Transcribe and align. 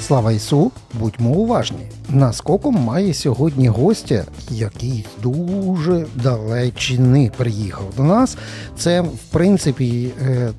Слава 0.00 0.32
Ісу, 0.32 0.72
будьмо 0.94 1.30
уважні. 1.30 1.86
Наскоком 2.08 2.74
має 2.74 3.14
сьогодні 3.14 3.68
гостя, 3.68 4.24
який 4.50 5.06
з 5.18 5.22
дуже 5.22 6.06
далечини 6.14 7.30
приїхав 7.36 7.92
до 7.96 8.02
нас. 8.02 8.36
Це, 8.78 9.00
в 9.00 9.18
принципі, 9.32 10.10
е, 10.22 10.50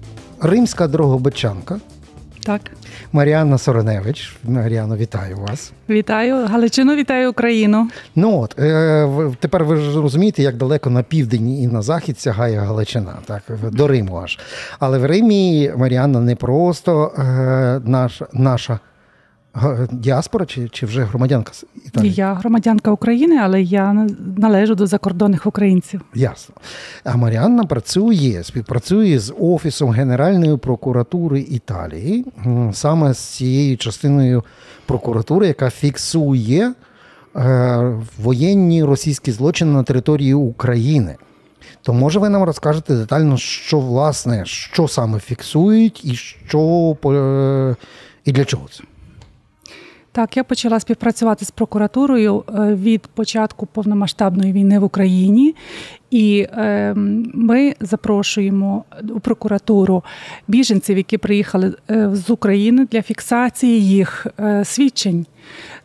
римська 0.41 0.87
дрогобичанка. 0.87 1.79
Так, 2.47 2.61
Маріанна 3.11 3.57
Сороневич. 3.57 4.35
Маріано, 4.43 4.97
вітаю 4.97 5.37
вас. 5.37 5.71
вітаю 5.89 6.45
Галичину, 6.45 6.95
вітаю 6.95 7.29
Україну. 7.29 7.89
Ну 8.15 8.41
от 8.41 8.59
е, 8.59 9.31
тепер 9.39 9.65
ви 9.65 9.75
ж 9.75 10.01
розумієте, 10.01 10.43
як 10.43 10.55
далеко 10.55 10.89
на 10.89 11.03
південь 11.03 11.49
і 11.49 11.67
на 11.67 11.81
захід 11.81 12.19
сягає 12.19 12.59
Галичина, 12.59 13.13
так 13.25 13.41
до 13.71 13.87
Риму 13.87 14.21
аж. 14.23 14.39
Але 14.79 14.97
в 14.97 15.05
Римі 15.05 15.71
Маріанна 15.77 16.19
не 16.19 16.35
просто 16.35 17.11
е, 17.17 17.81
наш, 17.85 18.21
наша 18.33 18.79
діаспора, 19.91 20.45
чи, 20.45 20.69
чи 20.69 20.85
вже 20.85 21.03
громадянка 21.03 21.51
Італії? 21.85 22.13
Я 22.13 22.33
громадянка 22.33 22.91
України, 22.91 23.39
але 23.43 23.61
я 23.61 24.07
належу 24.37 24.75
до 24.75 24.87
закордонних 24.87 25.45
українців. 25.45 26.01
Ясно. 26.15 26.55
А 27.03 27.17
Маріанна 27.17 27.63
працює, 27.63 28.41
співпрацює 28.43 29.19
з 29.19 29.33
Офісом 29.39 29.89
Генеральної 29.89 30.57
прокуратури 30.57 31.39
Італії, 31.39 32.25
саме 32.73 33.13
з 33.13 33.19
цією 33.19 33.77
частиною 33.77 34.43
прокуратури, 34.85 35.47
яка 35.47 35.69
фіксує 35.69 36.73
е, 37.35 37.95
воєнні 38.17 38.83
російські 38.83 39.31
злочини 39.31 39.71
на 39.71 39.83
території 39.83 40.33
України. 40.33 41.15
То 41.81 41.93
може 41.93 42.19
ви 42.19 42.29
нам 42.29 42.43
розкажете 42.43 42.95
детально, 42.95 43.37
що 43.37 43.79
власне, 43.79 44.45
що 44.45 44.87
саме 44.87 45.19
фіксують 45.19 46.05
і 46.05 46.15
що 46.15 46.97
е, 47.05 47.75
і 48.25 48.31
для 48.31 48.45
чого 48.45 48.67
це? 48.71 48.83
Так, 50.17 50.37
я 50.37 50.43
почала 50.43 50.79
співпрацювати 50.79 51.45
з 51.45 51.51
прокуратурою 51.51 52.43
е, 52.49 52.75
від 52.75 53.07
початку 53.07 53.65
повномасштабної 53.65 54.53
війни 54.53 54.79
в 54.79 54.83
Україні, 54.83 55.55
і 56.11 56.47
е, 56.51 56.93
ми 57.33 57.75
запрошуємо 57.79 58.83
у 59.09 59.19
прокуратуру 59.19 60.03
біженців, 60.47 60.97
які 60.97 61.17
приїхали 61.17 61.73
е, 61.91 62.09
з 62.13 62.29
України 62.29 62.87
для 62.91 63.01
фіксації 63.01 63.87
їх 63.87 64.27
е, 64.39 64.65
свідчень. 64.65 65.25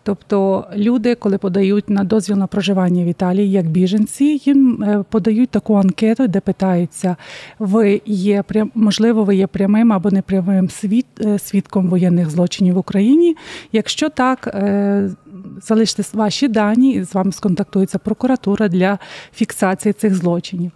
Тобто 0.05 0.67
люди, 0.77 1.15
коли 1.15 1.39
подають 1.39 1.91
на 1.91 2.05
дозвіл 2.05 2.37
на 2.37 2.47
проживання 2.47 3.05
в 3.05 3.07
Італії 3.07 3.51
як 3.51 3.67
біженці, 3.67 4.41
їм 4.45 4.83
е, 4.83 5.05
подають 5.11 5.51
таку 5.51 5.75
анкету, 5.75 6.27
де 6.29 6.41
питаються: 6.41 7.17
ви 7.59 8.01
є 8.07 8.43
прям, 8.43 8.71
можливо, 8.75 9.25
ви 9.25 9.37
є 9.37 9.47
прямим 9.47 9.93
або 9.93 10.11
непрямим 10.11 10.71
свід, 10.71 11.07
свідком 11.39 11.89
воєнних 11.89 12.31
злочинів 12.31 12.75
в 12.75 12.79
Україні. 12.79 13.37
Якщо 13.73 14.09
так, 14.09 14.57
залиште 15.63 16.03
ваші 16.13 16.49
дані, 16.49 16.93
і 16.93 17.05
з 17.05 17.15
вами 17.15 17.33
сконтактується 17.33 17.99
прокуратура 17.99 18.69
для 18.69 18.99
фіксації 19.33 19.93
цих 19.93 20.15
злочинів. 20.15 20.71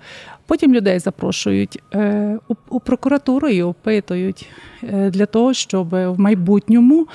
Потім 0.47 0.75
людей 0.75 0.99
запрошують 0.99 1.83
е, 1.95 2.39
у, 2.69 2.81
прокуратуру 2.81 3.49
і 3.49 3.63
опитують 3.63 4.49
е, 4.83 5.11
для 5.11 5.27
того, 5.27 5.55
щоб 5.55 5.89
в 5.89 6.15
майбутньому 6.19 7.07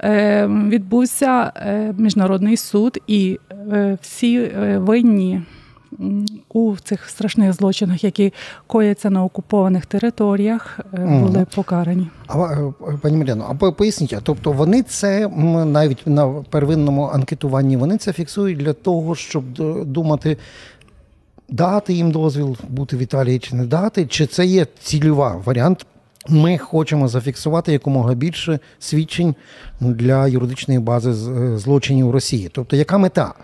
е, 0.00 0.46
відбувся 0.46 1.52
міжнародний 1.98 2.56
суд 2.56 2.98
і 3.06 3.38
всі 4.00 4.50
винні 4.76 5.42
у 6.48 6.76
цих 6.84 7.08
страшних 7.08 7.52
злочинах, 7.52 8.04
які 8.04 8.32
кояться 8.66 9.10
на 9.10 9.24
окупованих 9.24 9.86
територіях, 9.86 10.80
е, 10.94 10.98
були 10.98 11.46
покарані. 11.54 12.08
А 12.26 12.38
е, 12.38 12.72
пані 13.02 13.16
Мар'яно, 13.16 13.56
а 13.60 13.70
поясніть, 13.70 14.12
а 14.12 14.20
тобто 14.20 14.52
вони 14.52 14.82
це 14.82 15.28
навіть 15.66 16.06
на 16.06 16.28
первинному 16.28 17.04
анкетуванні 17.04 17.76
вони 17.76 17.98
це 17.98 18.12
фіксують 18.12 18.58
для 18.58 18.72
того, 18.72 19.14
щоб 19.14 19.44
думати, 19.84 20.36
дати 21.48 21.92
їм 21.92 22.10
дозвіл 22.10 22.56
бути 22.68 22.96
в 22.96 22.98
Італії 22.98 23.38
чи 23.38 23.56
не 23.56 23.64
дати, 23.64 24.06
чи 24.06 24.26
це 24.26 24.46
є 24.46 24.66
цільова 24.80 25.42
варіант. 25.44 25.86
Ми 26.28 26.58
хочемо 26.58 27.08
зафіксувати 27.08 27.72
якомога 27.72 28.14
більше 28.14 28.58
свідчень 28.78 29.34
для 29.80 30.28
юридичної 30.28 30.80
бази 30.80 31.10
е, 31.10 31.58
злочинів 31.58 32.10
Росії. 32.10 32.50
Тобто, 32.52 32.76
яка 32.76 32.98
мета? 32.98 33.34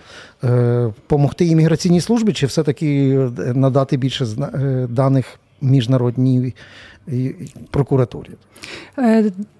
Е, 0.44 0.92
Помогти 1.06 1.46
імміграційній 1.46 2.00
службі, 2.00 2.32
чи 2.32 2.46
все-таки 2.46 3.08
е, 3.38 3.54
надати 3.54 3.96
більше 3.96 4.26
даних 4.88 5.26
міжнародній 5.60 6.54
прокуратурі? 7.70 8.30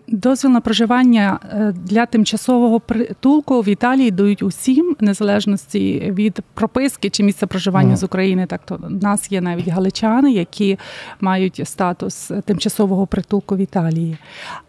Дозвіл 0.09 0.51
на 0.51 0.61
проживання 0.61 1.39
е, 1.53 1.75
для 1.85 2.07
тимчасового 2.07 2.81
притулку 2.81 3.61
в 3.61 3.69
Італії 3.69 4.11
дають 4.11 4.43
усім, 4.43 4.97
незалежності 5.01 6.13
від 6.19 6.41
прописки 6.55 7.11
чи 7.11 7.23
місця 7.23 7.47
проживання 7.47 7.89
Мгм. 7.89 7.97
з 7.97 8.05
України. 8.05 8.47
Так 8.47 8.61
то 8.65 8.77
в 8.77 9.03
нас 9.03 9.33
є 9.33 9.41
навіть 9.41 9.69
галичани, 9.69 10.33
які 10.33 10.79
мають 11.21 11.61
статус 11.65 12.31
тимчасового 12.45 13.07
притулку 13.07 13.57
в 13.57 13.59
Італії. 13.59 14.17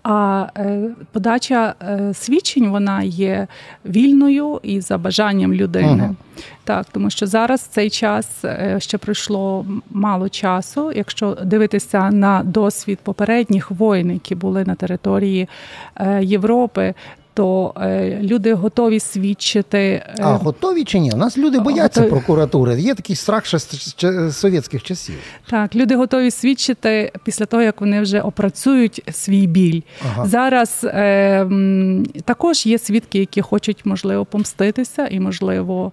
А 0.04 0.48
е, 0.58 0.90
подача 1.12 1.76
е, 1.82 2.14
свідчень 2.14 2.70
вона 2.70 3.04
є 3.04 3.48
вільною 3.86 4.60
і 4.64 4.82
за 4.82 4.98
бажанням 4.98 5.54
людини. 5.54 6.04
Мгм. 6.04 6.16
Так, 6.64 6.86
тому 6.92 7.10
що 7.10 7.28
зараз 7.28 7.62
цей 7.62 7.90
час 7.90 8.46
ще 8.78 8.98
пройшло 8.98 9.66
мало 9.90 10.30
часу. 10.30 10.92
Якщо 10.96 11.38
дивитися 11.44 12.12
на 12.12 12.44
досвід 12.44 13.00
попередніх 13.04 13.72
воїн, 13.72 14.12
які 14.12 14.36
були 14.36 14.66
на 14.66 14.76
території 14.76 15.25
е, 15.96 16.24
Європи, 16.24 16.94
то 17.34 17.74
е, 17.82 18.20
люди 18.22 18.54
готові 18.54 19.00
свідчити. 19.00 19.78
е, 19.80 20.16
А 20.20 20.34
готові 20.34 20.84
чи 20.84 21.00
ні? 21.00 21.12
У 21.12 21.18
нас 21.18 21.38
люди 21.38 21.60
бояться 21.60 22.02
Готові. 22.02 22.20
прокуратури. 22.20 22.80
Є 22.82 22.96
такий 22.96 23.16
страх 23.16 23.46
ще 23.46 23.60
з 23.60 24.32
совєтських 24.38 24.84
часів. 24.84 25.16
Так, 25.50 25.76
люди 25.76 25.96
готові 25.96 26.32
свідчити 26.32 27.12
після 27.26 27.46
того, 27.46 27.64
як 27.64 27.82
вони 27.82 28.02
вже 28.02 28.22
опрацюють 28.22 29.02
свій 29.12 29.48
біль. 29.48 29.82
Ага. 30.06 30.26
Зараз 30.26 30.82
е, 30.84 31.48
також 32.26 32.66
є 32.66 32.78
свідки, 32.78 33.20
які 33.20 33.42
хочуть, 33.42 33.86
можливо, 33.86 34.26
помститися 34.26 35.08
і, 35.08 35.20
можливо, 35.20 35.92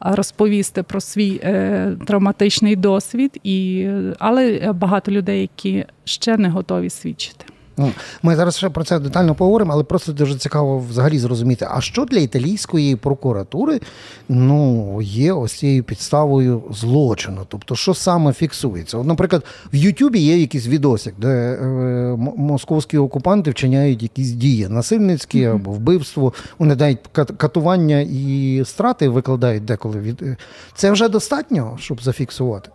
розповісти 0.00 0.82
про 0.82 1.00
свій 1.00 1.40
е, 1.44 1.92
травматичний 2.06 2.76
досвід, 2.76 3.40
і, 3.44 3.86
але 4.18 4.72
багато 4.72 5.10
людей, 5.12 5.40
які 5.40 5.84
ще 6.04 6.36
не 6.36 6.48
готові 6.48 6.90
свідчити. 6.90 7.44
Ну, 7.76 7.92
Ми 8.22 8.36
зараз 8.36 8.56
ще 8.56 8.70
про 8.70 8.84
це 8.84 8.98
детально 8.98 9.34
поговоримо, 9.34 9.72
але 9.72 9.84
просто 9.84 10.12
дуже 10.12 10.34
цікаво 10.38 10.78
взагалі 10.90 11.18
зрозуміти, 11.18 11.68
а 11.70 11.80
що 11.80 12.04
для 12.04 12.18
італійської 12.18 12.96
прокуратури 12.96 13.80
ну, 14.28 14.98
є 15.02 15.32
ось 15.32 15.52
цією 15.52 15.84
підставою 15.84 16.62
злочину? 16.70 17.40
Тобто, 17.48 17.76
що 17.76 17.94
саме 17.94 18.32
фіксується? 18.32 18.98
От, 18.98 19.06
наприклад, 19.06 19.44
в 19.72 19.76
Ютубі 19.76 20.18
є 20.20 20.38
якийсь 20.38 20.66
відосик, 20.66 21.14
де 21.18 21.28
е, 21.28 21.66
московські 22.36 22.98
окупанти 22.98 23.50
вчиняють 23.50 24.02
якісь 24.02 24.30
дії 24.30 24.68
насильницькі 24.68 25.44
або 25.44 25.70
вбивство, 25.70 26.32
вони 26.58 26.74
дають 26.74 26.98
кат- 27.14 27.36
катування 27.36 28.00
і 28.00 28.62
страти 28.66 29.08
викладають 29.08 29.64
деколи. 29.64 30.00
Від... 30.00 30.22
е, 30.22 30.36
Це 30.74 30.90
вже 30.90 31.08
достатньо, 31.08 31.76
щоб 31.80 32.02
зафіксувати? 32.02 32.70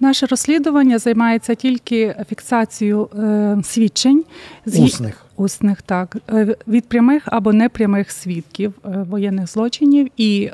Наше 0.00 0.26
розслідування 0.26 0.98
займається 0.98 1.54
тільки 1.54 2.14
фіксацією 2.28 3.08
е, 3.18 3.56
свідчень 3.64 4.24
згі- 4.66 4.84
Усних. 4.84 5.26
усних 5.36 5.82
так 5.82 6.16
е, 6.32 6.56
від 6.68 6.88
прямих 6.88 7.22
або 7.26 7.52
непрямих 7.52 8.10
свідків 8.10 8.74
е, 8.84 9.04
воєнних 9.10 9.46
злочинів, 9.50 10.08
і 10.16 10.50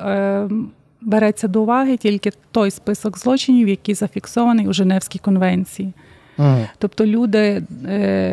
береться 1.01 1.49
до 1.49 1.63
уваги 1.63 1.97
тільки 1.97 2.31
той 2.51 2.71
список 2.71 3.19
злочинів, 3.19 3.69
який 3.69 3.95
зафіксований 3.95 4.69
у 4.69 4.73
Женевській 4.73 5.19
конвенції. 5.19 5.93
Мгм. 6.39 6.61
Тобто 6.79 7.07
люди, 7.07 7.63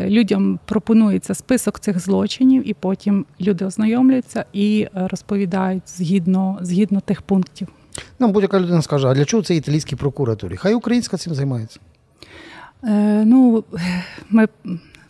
людям 0.06 0.58
пропонується 0.64 1.34
список 1.34 1.80
цих 1.80 1.98
злочинів, 2.00 2.68
і 2.68 2.74
потім 2.74 3.24
люди 3.40 3.64
ознайомляться 3.64 4.44
і 4.52 4.86
розповідають 4.94 5.82
згідно, 5.86 6.58
згідно 6.60 7.00
тих 7.00 7.22
пунктів. 7.22 7.68
Нам 8.18 8.32
будь-яка 8.32 8.60
людина 8.60 8.82
скаже, 8.82 9.08
а 9.08 9.14
для 9.14 9.24
чого 9.24 9.42
це 9.42 9.56
італійській 9.56 9.96
прокуратурі? 9.96 10.56
Хай 10.56 10.74
українська 10.74 11.16
цим 11.16 11.34
займається. 11.34 11.80
Е, 12.84 13.24
ну, 13.24 13.64
ми 14.30 14.48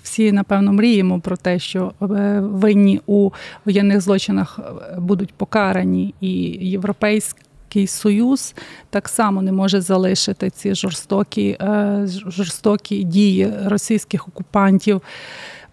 всі, 0.07 0.33
напевно, 0.33 0.73
мріємо 0.73 1.21
про 1.21 1.37
те, 1.37 1.59
що 1.59 1.93
е, 2.03 2.41
винні 2.41 3.01
у 3.07 3.31
воєнних 3.65 4.01
злочинах 4.01 4.59
е, 4.59 5.01
будуть 5.01 5.35
покарані, 5.35 6.15
і 6.21 6.33
Європейський 6.61 7.87
Союз 7.87 8.55
так 8.91 9.09
само 9.09 9.43
не 9.43 9.53
може 9.53 9.81
залишити 9.81 10.51
ці 10.51 10.75
жорстокі, 10.75 11.57
е, 11.61 12.03
жорстокі 12.27 13.05
дії 13.05 13.53
російських 13.65 14.29
окупантів 14.29 15.03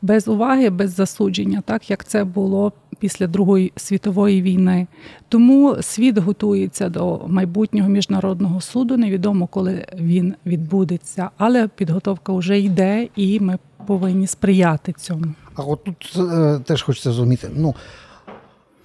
без 0.02 0.28
уваги, 0.28 0.70
без 0.70 0.96
засудження, 0.96 1.62
так 1.66 1.90
як 1.90 2.06
це 2.06 2.24
було 2.24 2.72
після 3.04 3.28
Другої 3.28 3.74
світової 3.76 4.42
війни. 4.42 4.88
Тому 5.30 5.78
світ 5.82 6.18
готується 6.18 6.90
до 6.90 7.22
майбутнього 7.28 7.90
міжнародного 7.90 8.62
суду. 8.62 8.98
Невідомо, 8.98 9.48
коли 9.48 9.86
він 9.96 10.36
відбудеться, 10.46 11.30
але 11.38 11.68
підготовка 11.68 12.34
вже 12.34 12.60
йде, 12.60 13.08
і 13.16 13.40
ми 13.40 13.58
повинні 13.88 14.28
сприяти 14.28 14.94
цьому. 14.94 15.26
А 15.56 15.62
от 15.62 15.84
тут 15.84 16.14
е, 16.18 16.60
теж 16.66 16.82
хочеться 16.82 17.12
зрозуміти, 17.12 17.50
ну 17.56 17.76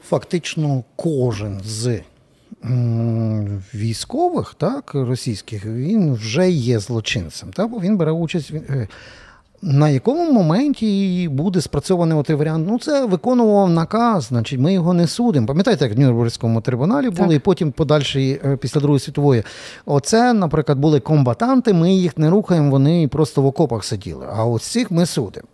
фактично 0.02 0.84
кожен 0.96 1.60
з 1.64 2.00
військових, 3.74 4.54
так, 4.54 4.94
російських, 4.94 5.66
він 5.66 6.14
вже 6.14 6.50
є 6.50 6.78
злочинцем. 6.78 7.50
Так? 7.52 7.70
Бо 7.70 7.80
він 7.80 7.96
бере 7.96 8.12
участь. 8.12 8.52
На 9.62 9.88
якому 9.88 10.32
моменті 10.32 11.28
буде 11.32 11.60
спрацьований 11.60 12.18
отий 12.18 12.36
варіант? 12.36 12.66
Ну, 12.70 12.78
це 12.78 13.06
виконував 13.06 13.70
наказ, 13.70 14.24
значить, 14.24 14.60
ми 14.60 14.72
його 14.72 14.94
не 14.94 15.06
судимо. 15.06 15.46
Пам'ятаєте, 15.46 15.84
як 15.84 15.96
в 15.96 15.98
Нюрнберзькому 15.98 16.60
трибуналі 16.60 17.10
були, 17.10 17.28
Так. 17.28 17.36
і 17.36 17.38
потім 17.38 17.72
подальші 17.72 18.40
е, 18.44 18.56
після 18.56 18.80
Другої 18.80 19.00
світової. 19.00 19.42
Оце, 19.86 20.32
наприклад, 20.32 20.78
були 20.78 21.00
комбатанти, 21.00 21.72
ми 21.72 21.94
їх 21.94 22.18
не 22.18 22.30
рухаємо, 22.30 22.70
вони 22.70 23.08
просто 23.08 23.42
в 23.42 23.46
окопах 23.46 23.84
сиділи. 23.84 24.26
А 24.36 24.44
ось 24.44 24.62
цих 24.62 24.90
ми 24.90 25.06
судимо. 25.06 25.46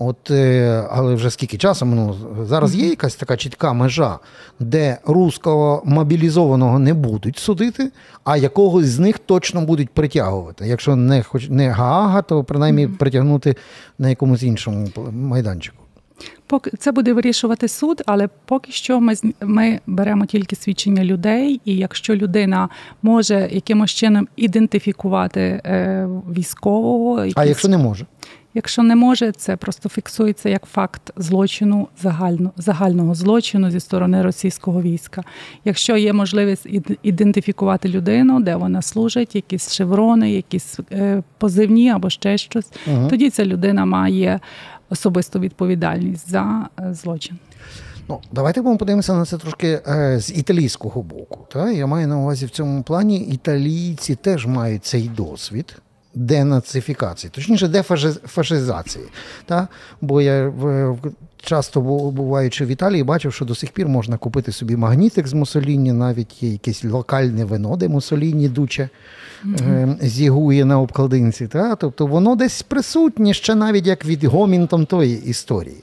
От, 0.00 0.30
е, 0.30 0.86
але 0.90 1.14
вже 1.14 1.30
скільки 1.30 1.58
часу 1.58 1.86
минуло? 1.86 2.16
Зараз 2.44 2.74
є 2.74 2.88
якась 2.88 3.14
така 3.14 3.36
чітка 3.36 3.72
межа, 3.72 4.18
де 4.60 4.98
русского 5.04 5.82
мобілізованого 5.84 6.78
не 6.78 6.94
будуть 6.94 7.38
судити, 7.38 7.90
а 8.24 8.36
якогось 8.36 8.86
з 8.86 8.98
них 8.98 9.18
точно 9.18 9.60
будуть 9.60 9.90
притягувати. 9.90 10.66
Якщо 10.68 10.96
не 10.96 11.22
хоч 11.22 11.48
не 11.48 11.70
Гаага, 11.70 12.22
то 12.22 12.44
принаймні 12.44 12.88
притягнути 12.88 13.56
на 13.98 14.08
якомусь 14.08 14.42
іншому 14.42 14.88
майданчику. 15.12 15.78
Поки 16.46 16.70
це 16.78 16.92
буде 16.92 17.12
вирішувати 17.12 17.68
суд, 17.68 18.02
але 18.06 18.28
поки 18.44 18.72
що 18.72 19.00
ми 19.00 19.14
ми 19.40 19.80
беремо 19.86 20.26
тільки 20.26 20.56
свідчення 20.56 21.04
людей, 21.04 21.60
і 21.64 21.76
якщо 21.76 22.16
людина 22.16 22.68
може 23.02 23.48
якимось 23.52 23.90
чином 23.90 24.28
ідентифікувати 24.36 25.40
е, 25.40 26.08
військового, 26.36 27.26
А 27.34 27.44
якщо 27.44 27.68
не 27.68 27.78
може? 27.78 28.06
Якщо 28.58 28.82
не 28.82 28.96
може, 28.96 29.32
це 29.32 29.56
просто 29.56 29.88
фіксується 29.88 30.48
як 30.48 30.64
факт 30.66 31.12
злочину 31.16 31.88
загально, 32.02 32.50
загального 32.56 33.14
злочину 33.14 33.70
зі 33.70 33.80
сторони 33.80 34.22
російського 34.22 34.82
війська. 34.82 35.22
Якщо 35.64 35.96
є 35.96 36.12
можливість 36.12 36.66
ід- 36.66 36.98
ідентифікувати 37.02 37.88
людину, 37.88 38.40
де 38.40 38.56
вона 38.56 38.82
служить, 38.82 39.34
якісь 39.34 39.72
шеврони, 39.72 40.32
якісь 40.32 40.78
е, 40.92 41.22
позивні 41.38 41.90
або 41.90 42.10
ще 42.10 42.38
щось, 42.38 42.66
Мгм. 42.86 43.08
тоді 43.08 43.30
ця 43.30 43.44
людина 43.44 43.84
має 43.84 44.40
особисту 44.90 45.38
відповідальність 45.40 46.30
за 46.30 46.68
е, 46.80 46.94
злочин. 46.94 47.36
Ну, 48.08 48.20
давайте 48.32 48.60
будемо 48.62 48.78
подивимося 48.78 49.14
на 49.14 49.24
це 49.24 49.38
трошки 49.38 49.80
е, 49.88 50.20
з 50.20 50.30
італійського 50.38 51.02
боку. 51.02 51.46
Та? 51.52 51.70
Я 51.70 51.86
маю 51.86 52.08
на 52.08 52.18
увазі 52.18 52.46
в 52.46 52.50
цьому 52.50 52.82
плані 52.82 53.18
італійці 53.20 54.14
теж 54.14 54.46
мають 54.46 54.84
цей 54.84 55.08
досвід 55.08 55.76
денацифікації, 56.14 57.30
точніше, 57.34 57.68
дефашизації. 57.68 59.04
Та? 59.46 59.68
Бо 60.00 60.20
я 60.20 60.52
часто 61.42 61.80
буваючи 62.10 62.64
в 62.64 62.68
Італії, 62.68 63.02
бачив, 63.02 63.32
що 63.32 63.44
до 63.44 63.54
сих 63.54 63.70
пір 63.70 63.88
можна 63.88 64.16
купити 64.16 64.52
собі 64.52 64.76
магнітик 64.76 65.28
з 65.28 65.32
Мусоліні, 65.32 65.92
навіть 65.92 66.42
є 66.42 66.50
якесь 66.50 66.84
локальне 66.84 67.44
вино, 67.44 67.76
де 67.76 67.88
Мусоліні 67.88 68.48
дуче 68.48 68.88
е, 69.60 69.96
зігує 70.00 70.64
на 70.64 70.80
обкладинці. 70.80 71.46
Та? 71.46 71.76
Тобто 71.76 72.06
воно 72.06 72.36
десь 72.36 72.62
присутнє 72.62 73.34
ще 73.34 73.54
навіть 73.54 73.86
як 73.86 74.04
відгомінтом 74.04 74.86
тої 74.86 75.24
історії. 75.24 75.82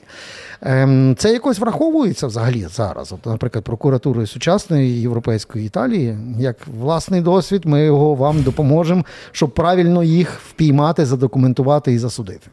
Ем, 0.68 1.14
Це 1.18 1.32
якось 1.32 1.58
враховується 1.58 2.26
взагалі 2.26 2.66
зараз. 2.70 3.12
От, 3.12 3.26
наприклад, 3.26 3.64
прокуратурою 3.64 4.26
сучасної 4.26 5.00
європейської 5.00 5.66
Італії, 5.66 6.18
як 6.38 6.56
власний 6.66 7.20
досвід, 7.20 7.62
ми 7.64 7.84
його 7.84 8.14
вам 8.14 8.42
допоможемо, 8.42 9.04
щоб 9.32 9.50
правильно 9.50 10.02
їх 10.02 10.40
впіймати, 10.40 11.06
задокументувати 11.06 11.92
і 11.92 11.98
засудити. 11.98 12.50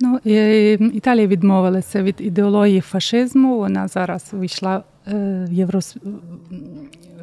Ну, 0.00 0.18
е, 0.26 0.72
Італія 0.72 1.26
відмовилася 1.26 2.02
від 2.02 2.16
ідеології 2.18 2.80
фашизму. 2.80 3.58
Вона 3.58 3.88
зараз 3.88 4.24
вийшла 4.32 4.82
е, 5.08 5.46
в 5.50 5.52
євро, 5.52 5.80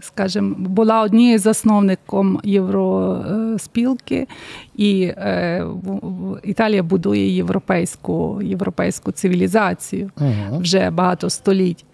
скажімо, 0.01 0.56
була 0.57 1.01
однією 1.01 1.39
засновником 1.39 2.39
євроспілки, 2.44 4.27
і 4.75 5.04
е, 5.04 5.62
в- 5.64 6.00
в- 6.08 6.40
Італія 6.44 6.84
будує 6.84 7.36
європейську, 7.36 8.40
європейську 8.44 9.12
цивілізацію 9.12 10.12
Угу. 10.20 10.60
вже 10.60 10.90
багато 10.90 11.30
століть. 11.30 11.86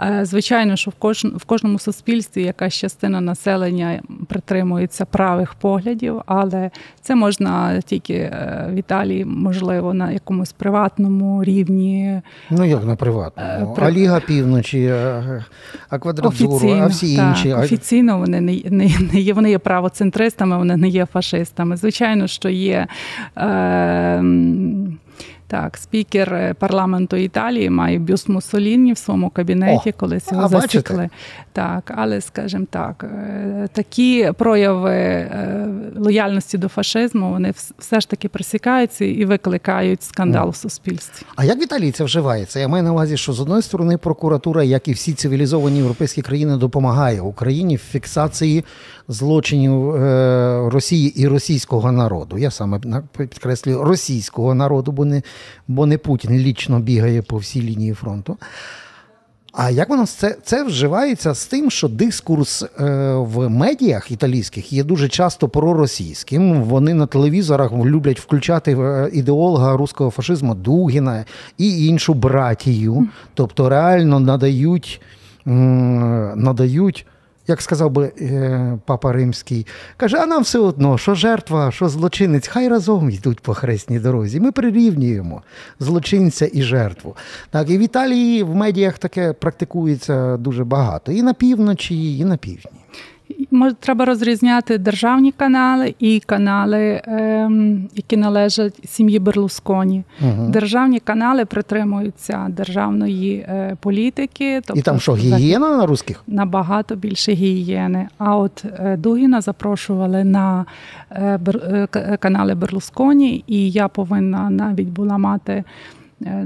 Е, 0.00 0.20
Звичайно, 0.24 0.76
що 0.76 0.90
в 0.90 0.94
кожн- 1.00 1.36
в 1.36 1.44
кожному 1.44 1.78
суспільстві 1.78 2.42
якась 2.42 2.74
частина 2.74 3.20
населення 3.20 4.02
притримується 4.28 5.04
правих 5.04 5.54
поглядів, 5.54 6.22
але 6.26 6.70
це 7.00 7.14
можна 7.14 7.80
тільки 7.80 8.14
е, 8.14 8.68
в 8.70 8.74
Італії, 8.74 9.24
можливо, 9.24 9.94
на 9.94 10.10
якомусь 10.12 10.52
приватному 10.52 11.44
рівні. 11.44 12.20
Ну 12.50 12.64
як 12.64 12.84
на 12.84 12.96
приватному? 12.96 13.72
Е, 13.72 13.74
при- 13.76 13.86
А 13.86 13.90
Ліга 13.90 14.20
Півночі, 14.20 14.86
а, 14.88 15.44
а 15.90 15.98
Квадратуру, 15.98 16.54
Офіційно, 16.56 16.82
а 16.84 16.86
всі 16.86 17.12
інші. 17.14 17.52
Офіційно 17.52 18.18
вони 18.18 18.40
не, 18.40 18.52
не, 18.70 18.90
не 19.12 19.20
є. 19.20 19.32
Вони 19.34 19.50
є 19.50 19.58
правоцентристами, 19.58 20.58
вони 20.58 20.76
не 20.76 20.88
є 20.88 21.06
фашистами. 21.06 21.76
Звичайно, 21.76 22.23
що 22.26 22.48
є. 22.48 22.86
Е, 23.36 24.22
так, 25.46 25.76
спікер 25.76 26.34
е, 26.34 26.54
парламенту 26.54 27.16
Італії 27.16 27.70
має 27.70 27.98
бюст 27.98 28.28
Муссоліні 28.28 28.92
в 28.92 28.98
своєму 28.98 29.30
кабінеті, 29.30 29.90
О, 29.90 29.92
колись 29.96 30.32
а, 30.32 30.34
його 30.34 30.48
засікли. 30.48 31.08
Так, 31.52 31.92
але 31.96 32.20
скажімо 32.20 32.66
так, 32.70 33.04
е, 33.04 33.68
такі 33.72 34.32
прояви 34.38 34.92
е, 34.92 35.68
лояльності 35.96 36.58
до 36.58 36.68
фашизму 36.68 37.30
вони 37.30 37.52
все 37.78 38.00
ж 38.00 38.08
таки 38.08 38.28
присікаються 38.28 39.04
і 39.04 39.24
викликають 39.24 40.02
скандал 40.02 40.48
в 40.48 40.56
суспільстві. 40.56 41.26
А 41.36 41.44
як 41.44 41.58
в 41.58 41.62
Італії 41.62 41.92
це 41.92 42.04
вживається? 42.04 42.60
Я 42.60 42.68
маю 42.68 42.84
на 42.84 42.92
увазі, 42.92 43.16
що 43.16 43.32
з 43.32 43.40
одної 43.40 43.62
сторони 43.62 43.96
прокуратура, 43.96 44.64
як 44.64 44.88
і 44.88 44.92
всі 44.92 45.12
цивілізовані 45.12 45.78
європейські 45.78 46.22
країни, 46.22 46.56
допомагає 46.56 47.20
Україні 47.20 47.76
в 47.76 47.80
фіксації 47.80 48.64
злочинів 49.08 49.90
е, 49.90 50.68
Росії 50.70 51.20
і 51.22 51.28
російського 51.28 51.92
народу. 51.92 52.38
Я 52.38 52.50
саме 52.50 52.80
підкреслюю 53.18 53.84
російського 53.84 54.54
народу, 54.54 54.92
бо 54.92 55.04
не, 55.04 55.22
бо 55.68 55.86
не 55.86 55.98
Путін 55.98 56.30
лічно 56.30 56.80
бігає 56.80 57.22
по 57.22 57.36
всій 57.36 57.62
лінії 57.62 57.92
фронту. 57.92 58.36
А 59.56 59.70
як 59.70 59.88
воно 59.88 60.06
це, 60.06 60.36
це 60.42 60.64
вживається 60.64 61.34
з 61.34 61.46
тим, 61.46 61.70
що 61.70 61.88
дискурс 61.88 62.62
е, 62.62 62.68
в 63.14 63.48
медіях 63.48 64.10
італійських 64.10 64.72
є 64.72 64.84
дуже 64.84 65.08
часто 65.08 65.48
проросійським. 65.48 66.62
Вони 66.62 66.94
на 66.94 67.06
телевізорах 67.06 67.72
люблять 67.72 68.20
включати 68.20 68.72
е, 68.72 69.10
ідеолога 69.12 69.76
руського 69.76 70.10
фашизму 70.10 70.54
Дугіна 70.54 71.24
і 71.58 71.86
іншу 71.86 72.14
братію. 72.14 73.08
Тобто 73.34 73.68
реально 73.68 74.20
надають, 74.20 75.00
надають. 75.44 77.06
Як 77.46 77.62
сказав 77.62 77.90
би 77.90 78.12
е, 78.20 78.78
папа 78.86 79.12
Римський, 79.12 79.66
каже: 79.96 80.16
а 80.16 80.26
нам 80.26 80.42
все 80.42 80.58
одно, 80.58 80.98
що 80.98 81.14
жертва, 81.14 81.70
що 81.70 81.88
злочинець, 81.88 82.48
хай 82.48 82.68
разом 82.68 83.10
йдуть 83.10 83.40
по 83.40 83.54
хресній 83.54 83.98
дорозі. 83.98 84.40
Ми 84.40 84.52
прирівнюємо 84.52 85.42
злочинця 85.80 86.50
і 86.52 86.62
жертву. 86.62 87.16
Так, 87.50 87.70
і 87.70 87.78
в 87.78 87.80
Італії 87.80 88.42
в 88.42 88.54
медіях 88.54 88.98
таке 88.98 89.32
практикується 89.32 90.36
дуже 90.36 90.64
багато. 90.64 91.12
І 91.12 91.22
на 91.22 91.34
півночі, 91.34 92.18
і 92.18 92.24
на 92.24 92.36
півдні. 92.36 92.80
Може, 93.50 93.74
треба 93.74 94.04
розрізняти 94.04 94.78
державні 94.78 95.32
канали 95.32 95.94
і 95.98 96.22
канали, 96.26 97.02
ем, 97.04 97.88
які 97.94 98.16
належать 98.16 98.74
сім'ї 98.84 99.18
Берлусконі. 99.18 100.04
Угу. 100.20 100.48
Державні 100.48 101.00
канали 101.00 101.44
притримуються 101.44 102.46
державної 102.50 103.34
е, 103.34 103.76
політики. 103.80 104.60
Тобто 104.66 104.80
І 104.80 104.82
там 104.82 105.00
що, 105.00 105.14
гігієна 105.14 105.76
на 105.76 105.86
русських? 105.86 106.22
Набагато 106.26 106.94
більше 106.96 107.32
гігієни. 107.32 108.08
А 108.18 108.36
от 108.36 108.64
е, 108.64 108.96
Дугіна 108.96 109.40
запрошували 109.40 110.24
на 110.24 110.64
е, 111.10 111.38
Бер- 111.44 111.88
е, 111.96 112.16
канали 112.16 112.54
Берлусконі, 112.54 113.44
і 113.46 113.70
я 113.70 113.88
повинна 113.88 114.50
навіть 114.50 114.88
була 114.88 115.18
мати 115.18 115.64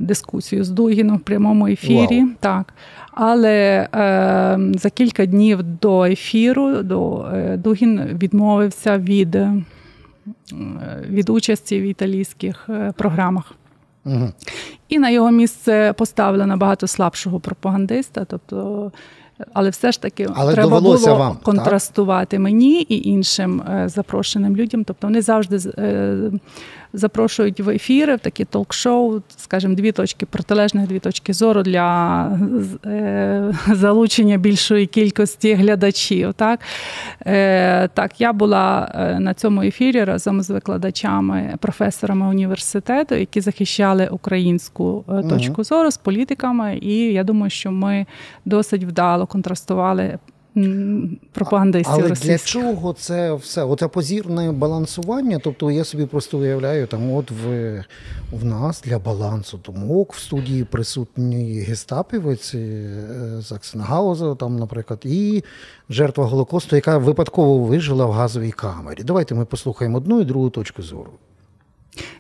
дискусію 0.00 0.64
з 0.64 0.70
Дугіном 0.70 1.16
в 1.16 1.20
прямому 1.20 1.66
ефірі. 1.66 2.20
Вау. 2.20 2.30
Так. 2.40 2.74
Але 3.12 3.88
е, 3.94 4.58
за 4.74 4.90
кілька 4.90 5.26
днів 5.26 5.62
до 5.62 6.04
ефіру 6.04 6.82
до, 6.82 7.26
е, 7.34 7.56
Дугін 7.56 8.18
відмовився 8.22 8.98
від, 8.98 9.34
е, 9.34 9.54
від 11.08 11.28
участі 11.30 11.80
в 11.80 11.82
італійських 11.82 12.66
е, 12.68 12.92
програмах. 12.96 13.52
Угу. 14.04 14.32
І 14.88 14.98
на 14.98 15.10
його 15.10 15.30
місце 15.30 15.94
поставили 15.96 16.46
набагато 16.46 16.86
слабшого 16.86 17.40
пропагандиста. 17.40 18.24
Тобто, 18.24 18.92
але 19.52 19.70
все 19.70 19.92
ж 19.92 20.02
таки 20.02 20.28
Але 20.34 20.52
треба 20.52 20.80
було 20.80 20.96
вам, 20.96 21.32
так? 21.32 21.42
контрастувати 21.42 22.38
мені 22.38 22.80
і 22.82 23.08
іншим 23.08 23.62
е, 23.62 23.88
запрошеним 23.88 24.56
людям. 24.56 24.84
Тобто 24.84 25.06
вони 25.06 25.22
завжди 25.22 25.58
е, 25.78 26.16
запрошують 26.92 27.60
в 27.60 27.70
ефіри, 27.70 28.16
в 28.16 28.18
такі 28.18 28.44
ток-шоу, 28.44 29.20
скажімо, 29.36 29.74
дві 29.74 29.92
точки 29.92 30.26
протилежних, 30.26 30.88
дві 30.88 30.98
точки 30.98 31.32
зору 31.32 31.62
для 31.62 32.24
е, 32.86 33.54
залучення 33.72 34.36
більшої 34.36 34.86
кількості 34.86 35.54
глядачів. 35.54 36.34
Так, 36.34 36.60
е, 37.26 37.88
так 37.88 38.20
я 38.20 38.32
була 38.32 38.92
е, 38.94 39.20
на 39.20 39.34
цьому 39.34 39.62
ефірі 39.62 40.04
разом 40.04 40.42
з 40.42 40.50
викладачами, 40.50 41.54
професорами 41.60 42.28
університету, 42.28 43.14
які 43.14 43.40
захищали 43.40 44.08
українську 44.10 45.04
точку 45.28 45.64
зору 45.64 45.90
з 45.90 45.96
політиками, 45.96 46.78
і 46.82 47.12
я 47.12 47.24
думаю, 47.24 47.50
що 47.50 47.70
ми 47.70 48.06
досить 48.44 48.84
вдало 48.84 49.26
контрастували 49.26 50.18
пропагандистів 51.32 51.94
Але 51.94 52.08
російських. 52.08 52.30
для 52.30 52.38
чого 52.38 52.92
це 52.92 53.34
все? 53.34 53.64
Оце 53.64 53.88
позірне 53.88 54.52
балансування. 54.52 55.40
Тобто 55.44 55.70
я 55.70 55.84
собі 55.84 56.06
просто 56.06 56.38
уявляю, 56.38 56.86
там 56.86 57.12
от 57.12 57.30
в 57.30 57.84
в 58.32 58.44
нас 58.44 58.82
для 58.82 58.98
балансу 58.98 59.60
думок 59.64 60.12
в 60.12 60.18
студії 60.18 60.64
присутній 60.64 61.60
гестапівець 61.60 62.54
е, 62.54 63.40
Заксенгауза, 63.40 64.34
там, 64.34 64.58
наприклад, 64.58 65.00
і 65.04 65.44
жертва 65.90 66.24
Голокосту, 66.26 66.76
яка 66.76 66.98
випадково 66.98 67.58
вижила 67.58 68.06
в 68.06 68.10
газовій 68.10 68.50
камері. 68.50 69.02
Давайте 69.04 69.34
ми 69.34 69.44
послухаємо 69.44 69.96
одну 69.98 70.20
і 70.20 70.24
другу 70.24 70.50
точку 70.50 70.82
зору. 70.82 71.10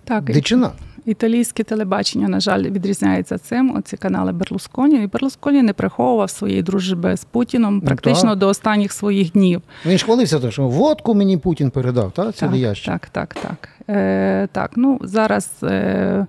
Так, 0.04 0.24
Дичина. 0.24 0.70
Італійське 1.04 1.62
телебачення, 1.64 2.28
на 2.28 2.40
жаль, 2.40 2.62
відрізняється 2.62 3.38
цим. 3.38 3.76
Оці 3.76 3.96
канали 3.96 4.32
Берлусконі. 4.32 5.02
І 5.04 5.06
Берлусконі 5.06 5.62
не 5.62 5.72
приховував 5.72 6.30
своєї 6.30 6.62
дружби 6.62 7.16
з 7.16 7.24
Путіном 7.24 7.74
ну, 7.74 7.80
практично 7.80 8.30
ну, 8.30 8.36
до 8.36 8.48
останніх 8.48 8.92
своїх 8.92 9.32
днів. 9.32 9.62
Він 9.86 9.98
ж 9.98 10.04
хвалився, 10.04 10.50
що 10.50 10.68
водку 10.68 11.14
мені 11.14 11.36
Путін 11.36 11.70
передав, 11.70 12.12
Це 12.16 12.22
так? 12.22 12.34
Так, 12.34 13.08
так, 13.08 13.34
так, 13.34 13.34
так. 13.34 13.68
Е, 13.96 14.48
Так, 14.52 14.70
ну 14.76 15.00
зараз. 15.02 15.50
Е, 15.62 16.26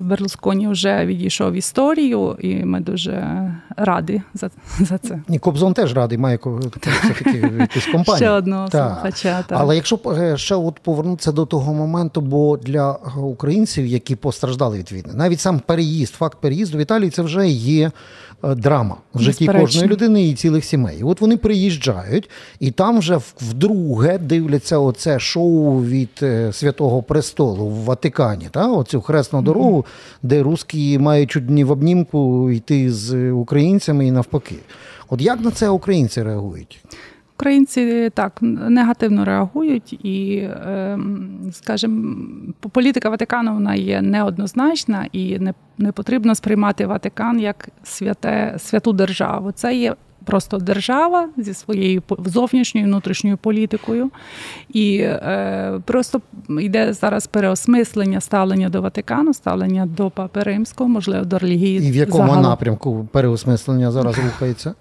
Берлусконі 0.00 0.68
вже 0.68 1.06
відійшов 1.06 1.52
в 1.52 1.54
історію, 1.54 2.36
і 2.40 2.64
ми 2.64 2.80
дуже 2.80 3.24
раді 3.76 4.22
за 4.34 4.50
за 4.80 4.98
це. 4.98 5.20
І 5.28 5.38
Кобзон 5.38 5.74
теж 5.74 5.94
радий, 5.94 6.18
має 6.18 6.38
якусь 7.58 7.86
компанію. 7.86 8.16
Ще 8.16 8.30
одного 8.30 8.70
слухача. 8.70 9.44
Але 9.48 9.76
якщо 9.76 9.98
е, 10.06 10.36
ще 10.36 10.54
от 10.54 10.78
повернутися 10.78 11.32
до 11.32 11.46
того 11.46 11.74
моменту, 11.74 12.20
бо 12.20 12.56
для 12.56 12.92
українців, 13.16 13.86
які 13.86 14.16
постраждали 14.16 14.78
від 14.78 14.92
війни, 14.92 15.10
навіть 15.14 15.40
сам 15.40 15.60
переїзд, 15.66 16.14
факт 16.14 16.38
переїзду 16.40 16.78
в 16.78 16.80
Італії, 16.80 17.10
це 17.10 17.22
вже 17.22 17.48
є 17.48 17.90
Е, 18.29 18.29
драма 18.42 18.96
в 19.14 19.20
житті 19.20 19.46
кожної 19.46 19.88
людини 19.88 20.28
і 20.28 20.34
цілих 20.34 20.64
сімей. 20.64 21.02
От 21.02 21.20
вони 21.20 21.36
приїжджають, 21.36 22.30
і 22.60 22.70
там 22.70 22.98
вже 22.98 23.20
вдруге 23.40 24.18
дивляться 24.18 24.78
оце 24.78 25.18
шоу 25.18 25.84
від 25.84 26.10
е, 26.22 26.52
Святого 26.52 27.02
Престолу 27.02 27.66
в 27.66 27.84
Ватикані, 27.84 28.48
та? 28.50 28.72
оцю 28.72 29.00
хресну 29.00 29.42
дорогу, 29.42 29.78
mm-hmm. 29.78 30.18
де 30.22 30.42
русські 30.42 30.98
мають 30.98 31.30
чудні 31.30 31.64
в 31.64 31.70
обнімку 31.70 32.50
йти 32.50 32.92
з 32.92 33.30
українцями 33.30 34.06
і 34.06 34.10
навпаки. 34.10 34.56
От 35.08 35.20
як 35.20 35.40
на 35.40 35.50
це 35.50 35.68
українці 35.68 36.22
реагують? 36.22 36.84
Українці 37.40 38.10
так 38.14 38.38
негативно 38.42 39.24
реагують, 39.24 39.92
і, 39.92 40.48
ем, 40.66 41.38
скажімо, 41.52 42.16
політика 42.72 43.10
Ватикану 43.10 43.54
вона 43.54 43.74
є 43.74 44.02
неоднозначна 44.02 45.06
і 45.12 45.38
не 45.38 45.54
не 45.78 45.92
потрібно 45.92 46.34
сприймати 46.34 46.86
Ватикан 46.86 47.40
як 47.40 47.68
святе 47.82 48.54
святу 48.58 48.92
державу. 48.92 49.52
Це 49.52 49.76
є 49.76 49.94
просто 50.24 50.58
держава 50.58 51.28
зі 51.36 51.54
своєю 51.54 52.02
зовнішньою 52.24 52.86
внутрішньою 52.86 53.36
політикою, 53.36 54.10
і 54.68 54.96
е, 54.98 55.80
просто 55.84 56.20
йде 56.48 56.92
зараз 56.92 57.26
переосмислення 57.26 58.20
ставлення 58.20 58.68
до 58.68 58.82
Ватикану, 58.82 59.34
ставлення 59.34 59.86
до 59.86 60.10
Папи 60.10 60.42
Римського, 60.42 60.90
можливо, 60.90 61.24
до 61.24 61.38
релігії. 61.38 61.88
І 61.88 61.90
в 61.90 61.96
якому 61.96 62.18
загалом. 62.18 62.42
напрямку 62.42 63.08
переосмислення 63.12 63.90
зараз 63.90 64.18
рухається? 64.24 64.74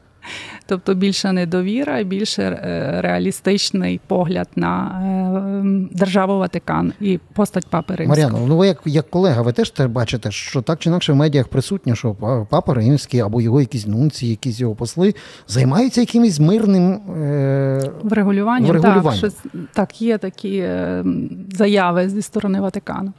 Тобто 0.66 0.94
більше 0.94 1.32
недовіра, 1.32 2.04
більше 2.04 2.44
е, 2.44 3.02
реалістичний 3.02 4.02
погляд 4.08 4.48
на 4.56 5.02
е, 5.04 5.88
державу 5.92 6.38
Ватикан 6.38 6.94
і 7.02 7.20
постать 7.34 7.68
Папи 7.68 7.96
Римського. 7.96 8.30
Мар'яно, 8.30 8.48
ну 8.48 8.58
ви 8.58 8.68
як 8.68 8.82
як 8.86 9.10
колега, 9.10 9.42
ви 9.42 9.52
теж 9.52 9.74
бачите, 9.88 10.32
що 10.32 10.62
так 10.62 10.80
чи 10.80 10.90
інакше 10.90 11.14
в 11.14 11.16
медіях 11.16 11.48
присутньо, 11.48 11.96
що 11.96 12.16
Папа 12.50 12.74
Римський 12.74 13.20
або 13.20 13.42
його 13.42 13.60
якісь 13.60 13.88
нунці, 13.88 14.28
якісь 14.28 14.60
його 14.60 14.76
посли 14.76 15.16
займаються 15.48 16.02
якимось 16.02 16.40
мирним 16.40 16.92
е... 16.94 17.92
врегулюванням. 18.04 18.70
врегулюванням. 18.70 19.22
Так, 19.22 19.32
що, 19.32 19.60
так, 19.74 20.02
є 20.02 20.18
такі 20.18 20.58
е, 20.58 21.04
заяви 21.52 22.10
зі 22.10 22.22
сторони 22.22 22.62
Ватикану. 22.62 23.14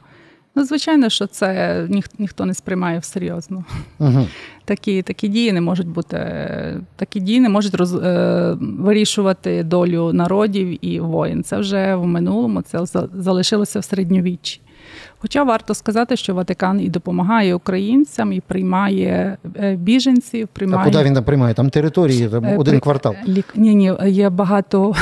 Ну, 0.55 0.65
звичайно, 0.65 1.09
що 1.09 1.27
це 1.27 1.85
ніх, 1.89 2.05
ніхто 2.19 2.45
не 2.45 2.53
сприймає 2.53 2.99
всерйозно. 2.99 3.63
Угу. 3.99 4.27
Такі 4.65 5.01
такі 5.01 5.27
дії 5.27 5.51
не 5.51 5.61
можуть 5.61 5.87
бути, 5.87 6.17
такі 6.95 7.19
дії 7.19 7.39
не 7.39 7.49
можуть 7.49 7.75
роз, 7.75 7.95
е, 7.95 8.57
вирішувати 8.59 9.63
долю 9.63 10.13
народів 10.13 10.85
і 10.85 10.99
воїн. 10.99 11.43
Це 11.43 11.57
вже 11.57 11.95
в 11.95 12.05
минулому, 12.05 12.61
це 12.61 12.79
залишилося 13.13 13.79
в 13.79 13.83
середньовіччі. 13.83 14.61
Хоча 15.21 15.43
варто 15.43 15.73
сказати, 15.73 16.15
що 16.15 16.35
Ватикан 16.35 16.81
і 16.81 16.89
допомагає 16.89 17.55
українцям, 17.55 18.33
і 18.33 18.39
приймає 18.39 19.37
е, 19.55 19.75
біженців. 19.75 20.47
Приймає... 20.47 20.81
А 20.81 20.85
куди 20.85 21.03
він 21.03 21.13
там 21.13 21.23
приймає? 21.23 21.53
Там 21.53 21.69
території, 21.69 22.29
там 22.29 22.45
е, 22.45 22.57
один 22.57 22.71
При... 22.71 22.79
квартал. 22.79 23.15
Лік... 23.27 23.45
Ні, 23.55 23.75
ні, 23.75 23.93
є 24.05 24.29
багато 24.29 24.95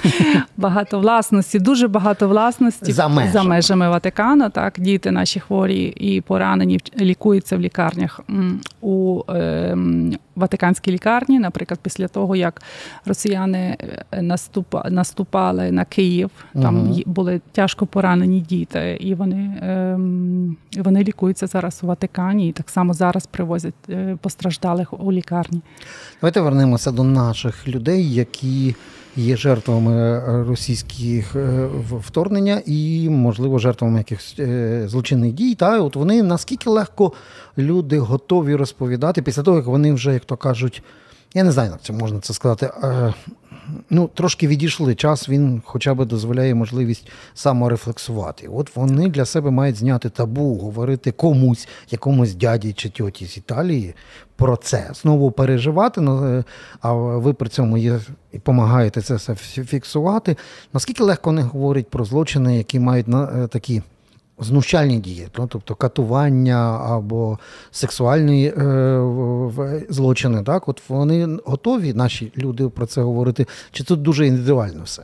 багато 0.56 1.00
власності, 1.00 1.58
дуже 1.58 1.88
багато 1.88 2.28
власності 2.28 2.92
за 2.92 3.08
межами. 3.08 3.32
за 3.32 3.42
межами 3.42 3.88
Ватикану. 3.88 4.50
Так, 4.50 4.74
діти 4.78 5.10
наші 5.10 5.40
хворі 5.40 5.82
і 5.82 6.20
поранені 6.20 6.80
лікуються 7.00 7.56
в 7.56 7.60
лікарнях 7.60 8.20
у 8.80 9.22
е, 9.30 9.76
Ватиканській 10.36 10.92
лікарні. 10.92 11.38
Наприклад, 11.38 11.80
після 11.82 12.08
того 12.08 12.36
як 12.36 12.62
росіяни 13.06 13.76
е, 14.12 14.22
наступали 14.90 15.70
на 15.70 15.84
Київ, 15.84 16.30
там 16.52 16.90
угу. 16.90 17.00
були 17.06 17.40
тяжко 17.52 17.86
поранені 17.86 18.40
діти, 18.40 18.98
і 19.00 19.14
вони. 19.14 19.57
Ем, 19.62 20.56
вони 20.76 21.04
лікуються 21.04 21.46
зараз 21.46 21.80
у 21.82 21.86
Ватикані 21.86 22.48
і 22.48 22.52
так 22.52 22.70
само 22.70 22.94
зараз 22.94 23.26
привозять 23.26 23.74
е, 23.90 24.18
постраждалих 24.22 25.00
у 25.00 25.12
лікарні. 25.12 25.60
Давайте 26.20 26.40
вернемося 26.40 26.90
до 26.90 27.04
наших 27.04 27.68
людей, 27.68 28.14
які 28.14 28.74
є 29.16 29.36
жертвами 29.36 30.20
російських 30.44 31.36
е, 31.36 31.68
вторгнення 31.98 32.62
і, 32.66 33.08
можливо, 33.08 33.58
жертвами 33.58 33.98
якихось 33.98 34.34
е, 34.38 34.82
злочинних 34.88 35.32
дій. 35.32 35.54
Та 35.54 35.80
от 35.80 35.96
вони 35.96 36.22
наскільки 36.22 36.70
легко 36.70 37.12
люди 37.58 37.98
готові 37.98 38.54
розповідати 38.54 39.22
після 39.22 39.42
того, 39.42 39.56
як 39.56 39.66
вони 39.66 39.92
вже, 39.92 40.12
як 40.12 40.24
то 40.24 40.36
кажуть, 40.36 40.82
я 41.34 41.44
не 41.44 41.52
знаю, 41.52 41.70
як 41.70 41.82
це 41.82 41.92
можна 41.92 42.20
це 42.20 42.34
сказати 42.34 42.70
ну, 43.90 44.10
трошки 44.14 44.46
відійшли. 44.48 44.94
Час 44.94 45.28
він 45.28 45.62
хоча 45.64 45.94
б 45.94 46.04
дозволяє 46.04 46.54
можливість 46.54 47.08
саморефлексувати. 47.34 48.48
От 48.48 48.76
вони 48.76 49.08
для 49.08 49.24
себе 49.24 49.50
мають 49.50 49.76
зняти 49.76 50.10
табу, 50.10 50.54
говорити 50.54 51.12
комусь, 51.12 51.68
якомусь 51.90 52.34
дяді 52.34 52.72
чи 52.72 52.88
тьоті 52.88 53.26
з 53.26 53.36
Італії 53.36 53.94
про 54.36 54.56
це. 54.56 54.90
Знову 54.94 55.30
переживати, 55.30 56.00
е, 56.00 56.44
а 56.80 56.92
ви 56.92 57.32
при 57.32 57.48
цьому 57.48 57.78
є 57.78 58.00
і 58.32 58.36
допомагаєте 58.36 59.02
це 59.02 59.14
все 59.14 59.34
фіксувати. 59.64 60.36
Наскільки 60.72 61.02
легко 61.02 61.30
вони 61.30 61.42
говорять 61.42 61.90
про 61.90 62.04
злочини, 62.04 62.58
які 62.58 62.80
мають 62.80 63.08
на 63.08 63.24
е, 63.24 63.46
такі 63.46 63.82
знущальні 64.40 64.98
дії, 64.98 65.28
ну, 65.38 65.46
тобто 65.46 65.74
катування 65.74 66.80
або 66.88 67.38
сексуальні 67.70 68.46
е, 68.46 69.84
злочини, 69.88 70.42
так 70.42 70.68
от 70.68 70.82
вони 70.88 71.38
готові, 71.44 71.94
наші 71.94 72.32
люди 72.38 72.68
про 72.68 72.86
це 72.86 73.02
говорити, 73.02 73.46
чи 73.72 73.84
тут 73.84 74.02
дуже 74.02 74.26
індивідуально 74.26 74.82
все? 74.84 75.02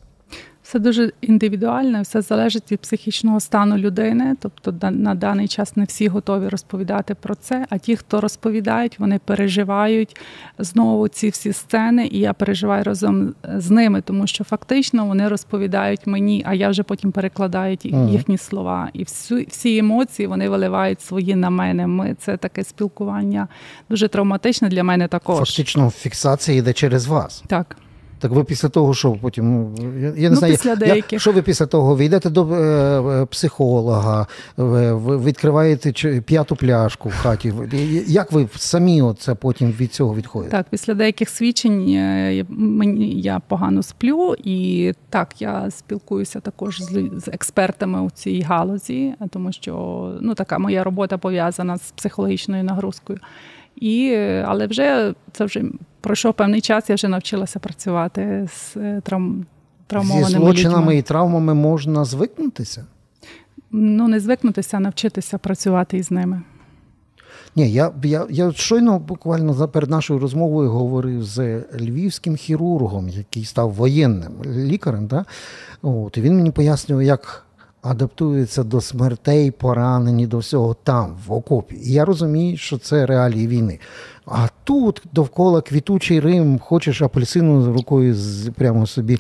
Все 0.65 0.79
дуже 0.79 1.13
індивідуально, 1.21 2.03
все 2.03 2.23
залежить 2.23 2.73
від 2.73 2.81
психічного 2.81 3.41
стану 3.41 3.79
людини. 3.79 4.37
Тобто, 4.41 4.91
на 4.91 5.15
даний 5.15 5.49
час 5.49 5.77
не 5.77 5.85
всі 5.85 6.09
готові 6.09 6.49
розповідати 6.49 7.15
про 7.15 7.35
це. 7.35 7.67
А 7.71 7.79
ті, 7.79 7.97
хто 7.97 8.21
розповідають, 8.21 8.99
вони 8.99 9.21
переживають 9.25 10.21
знову 10.59 11.09
ці 11.09 11.29
всі 11.29 11.53
сцени, 11.53 12.07
і 12.07 12.19
я 12.19 12.33
переживаю 12.33 12.85
разом 12.85 13.35
з 13.57 13.71
ними, 13.71 14.01
тому 14.01 14.27
що 14.27 14.45
фактично 14.45 15.07
вони 15.07 15.29
розповідають 15.29 16.07
мені, 16.07 16.43
а 16.47 16.55
я 16.55 16.69
вже 16.69 16.83
потім 16.83 17.13
перекладаю 17.13 17.79
їхні 18.09 18.39
слова. 18.39 18.89
І 18.93 19.03
всі, 19.03 19.47
всі 19.51 19.79
емоції 19.79 20.27
вони 20.27 20.49
виливають 20.49 21.01
свої 21.01 21.35
на 21.35 21.51
мене. 21.51 21.87
Ми 21.87 22.17
це 22.19 22.37
таке 22.37 22.65
спілкування 22.65 23.49
дуже 23.91 24.09
травматичне 24.09 24.69
для 24.69 24.85
мене 24.85 25.09
також. 25.09 25.39
Фактично, 25.39 25.91
фіксація 25.91 26.59
йде 26.59 26.73
через 26.73 27.07
вас. 27.07 27.45
Так. 27.47 27.77
Так 28.25 28.33
ви 28.33 28.45
після 28.45 28.69
того, 28.69 28.95
що 28.95 29.13
потім 29.13 29.53
ну, 29.53 29.75
я, 30.01 30.07
я 30.07 30.13
не 30.13 30.31
ну, 30.31 30.37
знаю, 30.37 30.55
після 30.55 30.77
деяких. 30.77 31.13
як, 31.13 31.21
що 31.21 31.33
ви 31.33 31.43
після 31.43 31.67
того? 31.67 31.95
Ви 31.95 32.05
йдете 32.05 32.31
до 32.31 32.55
е, 32.55 33.27
психолога, 33.27 34.27
ви, 34.57 34.93
ви 34.93 35.19
відкриваєте 35.19 35.93
п'яту 36.21 36.57
пляшку 36.57 37.09
в 37.09 37.15
хаті. 37.15 37.55
Як 38.07 38.33
ви 38.33 38.49
самі 38.57 39.03
це 39.19 39.35
потім 39.35 39.73
від 39.73 39.93
цього 39.93 40.15
відходите? 40.15 40.51
Так, 40.51 40.67
після 40.71 40.95
деяких 40.95 41.29
свідчень 41.29 41.89
е, 41.89 42.45
мені 42.49 43.21
я 43.21 43.41
погано 43.49 43.83
сплю, 43.83 44.35
і 44.45 44.93
так 45.11 45.43
я 45.43 45.71
спілкуюся 45.71 46.41
також 46.41 46.83
з, 46.83 47.11
з 47.17 47.29
експертами 47.29 48.03
у 48.03 48.11
цій 48.11 48.41
галузі, 48.41 49.15
тому 49.31 49.53
що 49.53 50.13
ну 50.21 50.35
така 50.35 50.59
моя 50.59 50.85
робота 50.85 51.19
пов'язана 51.19 51.77
з 51.79 51.91
психологічною 51.91 52.65
нагрузкою. 52.65 53.19
І, 53.77 54.15
Але 54.47 54.67
вже 54.67 55.15
це 55.33 55.45
вже 55.45 55.63
пройшов 56.01 56.35
певний 56.35 56.61
час, 56.61 56.91
я 56.91 56.95
вже 56.95 57.09
навчилася 57.09 57.59
працювати 57.59 58.49
з 58.53 58.77
е, 58.77 59.01
травм, 59.05 59.47
травмованими 59.87 60.29
Зі 60.31 60.37
злочинами 60.37 60.81
людьми. 60.81 60.97
і 60.97 61.03
травмами 61.03 61.55
можна 61.55 62.05
звикнутися? 62.05 62.85
Ну, 63.71 64.09
не 64.09 64.21
звикнутися, 64.21 64.77
а 64.77 64.81
навчитися 64.81 65.39
працювати 65.39 65.97
із 65.97 66.11
ними. 66.11 66.43
Ні, 67.57 67.73
я 67.73 67.93
я, 68.03 68.27
я 68.31 68.53
щойно 68.53 68.99
буквально 68.99 69.69
перед 69.69 69.91
нашою 69.91 70.21
розмовою 70.21 70.71
говорив 70.71 71.25
з 71.25 71.63
львівським 71.81 72.37
хірургом, 72.37 73.09
який 73.09 73.45
став 73.45 73.73
воєнним 73.73 74.33
лікарем. 74.47 75.07
Да? 75.07 75.25
От, 75.83 76.17
І 76.17 76.21
він 76.21 76.37
мені 76.37 76.51
пояснював, 76.51 77.03
як 77.03 77.44
адаптуються 77.85 78.63
до 78.63 78.81
смертей, 78.81 79.51
поранені 79.51 80.27
до 80.27 80.39
всього 80.39 80.77
там, 80.83 81.17
в 81.27 81.33
окопі. 81.33 81.77
І 81.83 81.93
я 81.93 82.05
розумію, 82.05 82.57
що 82.57 82.79
це 82.79 83.07
реалії 83.07 83.47
війни. 83.47 83.79
А 84.27 84.49
тут 84.65 85.03
довкола 85.13 85.61
квітучий 85.61 86.21
Рим, 86.21 86.59
хочеш 86.59 87.03
апельсину 87.03 87.73
рукою 87.73 88.15
з, 88.15 88.51
прямо 88.51 88.87
собі 88.87 89.19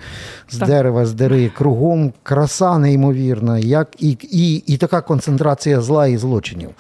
з 0.49 0.59
так. 0.59 0.69
дерева, 0.69 1.07
з 1.07 1.15
дери, 1.15 1.53
кругом 1.57 2.13
краса 2.23 2.79
неймовірна, 2.79 3.59
як 3.59 3.89
і, 3.99 4.17
і, 4.23 4.55
і 4.57 4.77
така 4.77 5.01
концентрація 5.01 5.81
зла 5.81 6.07
і 6.07 6.17
злочинів. 6.17 6.71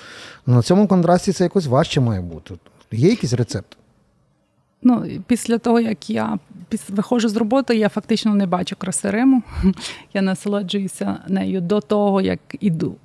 На 0.46 0.62
цьому 0.62 0.86
контрасті 0.86 1.32
це 1.32 1.44
якось 1.44 1.66
важче 1.66 2.00
має 2.00 2.20
бути. 2.20 2.54
Є 2.92 3.08
якийсь 3.10 3.32
рецепт? 3.32 3.76
Ну, 4.84 5.06
Після 5.26 5.58
того, 5.58 5.80
як 5.80 6.10
я 6.10 6.38
виходжу 6.88 7.28
з 7.28 7.36
роботи, 7.36 7.76
я 7.76 7.88
фактично 7.88 8.34
не 8.34 8.46
бачу 8.46 8.76
краси 8.76 9.10
Риму. 9.10 9.42
Я 10.14 10.22
насолоджуюся 10.22 11.18
нею 11.28 11.60
до 11.60 11.80
того, 11.80 12.20
як 12.20 12.40
іду. 12.60 12.96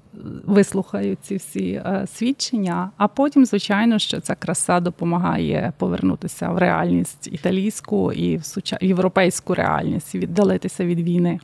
Вислухаю 0.45 1.17
ці 1.21 1.35
всі 1.35 1.71
е, 1.71 2.07
свідчення, 2.13 2.91
а 2.97 3.07
потім, 3.07 3.45
звичайно, 3.45 3.99
що 3.99 4.19
ця 4.19 4.35
краса 4.35 4.79
допомагає 4.79 5.73
повернутися 5.77 6.49
в 6.49 6.57
реальність 6.57 7.27
італійську 7.31 8.13
і 8.13 8.37
в 8.37 8.45
суча... 8.45 8.77
європейську 8.81 9.53
реальність, 9.55 10.15
віддалитися 10.15 10.85
від 10.85 10.99
війни. 10.99 11.39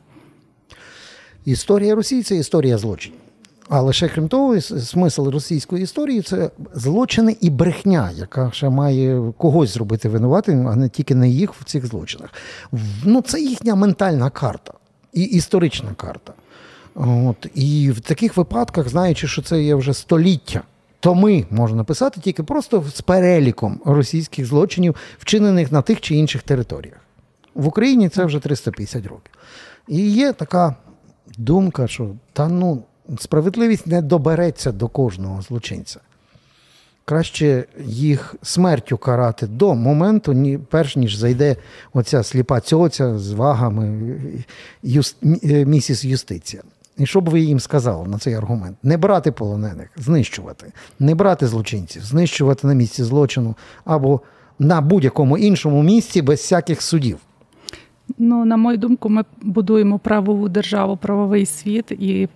Історія 1.44 1.94
Росії 1.94 2.22
це 2.22 2.36
історія 2.36 2.78
злочинів. 2.78 3.25
А 3.68 3.80
лише 3.80 4.08
крім 4.08 4.28
того, 4.28 4.60
смисл 4.60 5.28
російської 5.28 5.82
історії 5.82 6.22
це 6.22 6.50
злочини 6.74 7.36
і 7.40 7.50
брехня, 7.50 8.10
яка 8.14 8.50
ще 8.52 8.68
має 8.68 9.32
когось 9.38 9.74
зробити 9.74 10.08
винуватим, 10.08 10.68
а 10.68 10.76
не 10.76 10.88
тільки 10.88 11.14
не 11.14 11.28
їх 11.28 11.54
в 11.54 11.64
цих 11.64 11.86
злочинах. 11.86 12.32
Ну, 13.04 13.22
Це 13.22 13.40
їхня 13.40 13.74
ментальна 13.74 14.30
карта 14.30 14.72
і 15.12 15.22
історична 15.22 15.94
карта. 15.96 16.32
От. 16.94 17.46
І 17.54 17.90
в 17.90 18.00
таких 18.00 18.36
випадках, 18.36 18.88
знаючи, 18.88 19.26
що 19.26 19.42
це 19.42 19.62
є 19.62 19.74
вже 19.74 19.94
століття, 19.94 20.62
то 21.00 21.14
ми 21.14 21.46
можна 21.50 21.76
написати 21.76 22.20
тільки 22.20 22.42
просто 22.42 22.84
з 22.94 23.00
переліком 23.00 23.80
російських 23.84 24.46
злочинів, 24.46 24.94
вчинених 25.18 25.72
на 25.72 25.82
тих 25.82 26.00
чи 26.00 26.14
інших 26.14 26.42
територіях. 26.42 26.96
В 27.54 27.66
Україні 27.66 28.08
це 28.08 28.24
вже 28.24 28.40
350 28.40 29.06
років. 29.06 29.32
І 29.88 30.10
є 30.10 30.32
така 30.32 30.76
думка, 31.38 31.88
що 31.88 32.10
та 32.32 32.48
ну 32.48 32.82
справедливість 33.18 33.86
не 33.86 34.02
добереться 34.02 34.72
до 34.72 34.88
кожного 34.88 35.42
злочинця. 35.42 36.00
Краще 37.04 37.64
їх 37.84 38.34
смертю 38.42 38.98
карати 38.98 39.46
до 39.46 39.74
моменту, 39.74 40.32
ні, 40.32 40.58
перш 40.70 40.96
ніж 40.96 41.16
зайде 41.16 41.56
оця 41.92 42.22
сліпа 42.22 42.60
цьоця 42.60 43.18
з 43.18 43.32
вагами 43.32 44.14
юст, 44.82 45.16
е, 45.44 45.64
місіс 45.64 46.04
юстиція. 46.04 46.62
І 46.98 47.06
що 47.06 47.20
б 47.20 47.28
ви 47.28 47.40
їм 47.40 47.60
сказали 47.60 48.08
на 48.08 48.18
цей 48.18 48.34
аргумент? 48.34 48.76
Не 48.82 48.96
брати 48.96 49.32
полонених, 49.32 49.88
знищувати, 49.96 50.72
не 50.98 51.14
брати 51.14 51.46
злочинців, 51.46 52.02
знищувати 52.02 52.66
на 52.66 52.74
місці 52.74 53.04
злочину 53.04 53.54
або 53.84 54.20
на 54.58 54.80
будь-якому 54.80 55.38
іншому 55.38 55.82
місці 55.82 56.22
без 56.22 56.38
всяких 56.38 56.82
судів. 56.82 57.18
Ну, 58.18 58.44
на 58.44 58.56
мою 58.56 58.78
думку, 58.78 59.08
ми 59.08 59.24
будуємо 59.42 59.98
правову 59.98 60.48
державу, 60.48 60.96
правовий 60.96 61.46
світ 61.46 61.90
і 61.90 62.28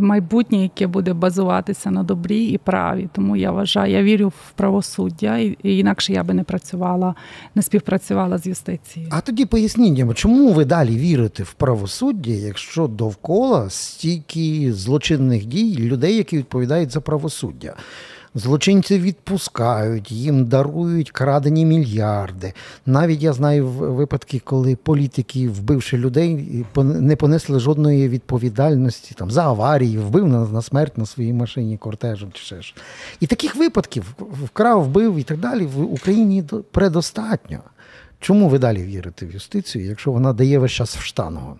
майбутнє, 0.00 0.62
яке 0.62 0.86
буде 0.86 1.12
базуватися 1.12 1.90
на 1.90 2.02
добрі 2.02 2.44
і 2.44 2.58
праві. 2.58 3.08
Тому 3.12 3.36
я 3.36 3.50
вважаю, 3.50 3.92
я 3.92 4.02
вірю 4.02 4.28
в 4.28 4.52
правосуддя, 4.54 5.38
і 5.38 5.56
інакше 5.62 6.12
я 6.12 6.24
би 6.24 6.34
не 6.34 6.42
працювала, 6.42 7.14
не 7.54 7.62
співпрацювала 7.62 8.38
з 8.38 8.46
юстицією. 8.46 9.10
А 9.14 9.20
тоді 9.20 9.44
поясніть, 9.44 10.14
чому 10.14 10.52
ви 10.52 10.64
далі 10.64 10.96
вірите 10.96 11.42
в 11.42 11.52
правосуддя, 11.52 12.30
якщо 12.30 12.86
довкола 12.86 13.70
стільки 13.70 14.72
злочинних 14.72 15.44
дій 15.44 15.78
людей, 15.78 16.16
які 16.16 16.38
відповідають 16.38 16.90
за 16.90 17.00
правосуддя? 17.00 17.74
Злочинців 18.36 19.02
відпускають, 19.02 20.12
їм 20.12 20.46
дарують 20.46 21.10
крадені 21.10 21.66
мільярди. 21.66 22.52
Навіть 22.86 23.22
я 23.22 23.32
знаю 23.32 23.66
випадки, 23.68 24.42
коли 24.44 24.76
політики, 24.76 25.48
вбивши 25.48 25.98
людей, 25.98 26.64
не 26.76 27.16
понесли 27.16 27.60
жодної 27.60 28.08
відповідальності 28.08 29.14
там 29.14 29.30
за 29.30 29.42
аварії, 29.42 29.98
вбив 29.98 30.28
на, 30.28 30.48
на 30.48 30.62
смерть 30.62 30.98
на 30.98 31.06
своїй 31.06 31.32
машині 31.32 31.76
кортежем 31.76 32.30
чи 32.32 32.42
ще 32.42 32.62
ж. 32.62 32.74
І 33.20 33.26
таких 33.26 33.56
випадків 33.56 34.14
вкрав, 34.44 34.84
вбив 34.84 35.16
і 35.16 35.22
так 35.22 35.38
далі 35.38 35.66
в 35.66 35.92
Україні 35.92 36.44
предостатньо. 36.70 37.58
Чому 38.20 38.48
ви 38.48 38.58
далі 38.58 38.82
вірите 38.82 39.26
в 39.26 39.32
юстицію, 39.32 39.86
якщо 39.86 40.12
вона 40.12 40.32
дає 40.32 40.58
весь 40.58 40.72
час 40.72 40.96
в 40.96 41.00
штангу? 41.00 41.56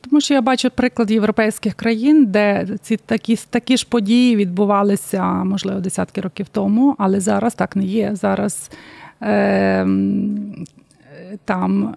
Тому 0.00 0.20
що 0.20 0.34
я 0.34 0.42
бачу 0.42 0.70
приклад 0.70 1.10
європейських 1.10 1.74
країн, 1.74 2.26
де 2.26 2.68
ці 2.82 2.96
такі 2.96 3.36
такі 3.50 3.76
ж 3.76 3.86
події 3.88 4.36
відбувалися, 4.36 5.24
можливо, 5.24 5.80
десятки 5.80 6.20
років 6.20 6.46
тому, 6.48 6.94
але 6.98 7.20
зараз 7.20 7.54
так 7.54 7.76
не 7.76 7.84
є. 7.84 8.10
Зараз 8.14 8.70
е, 9.22 9.86
там 11.44 11.96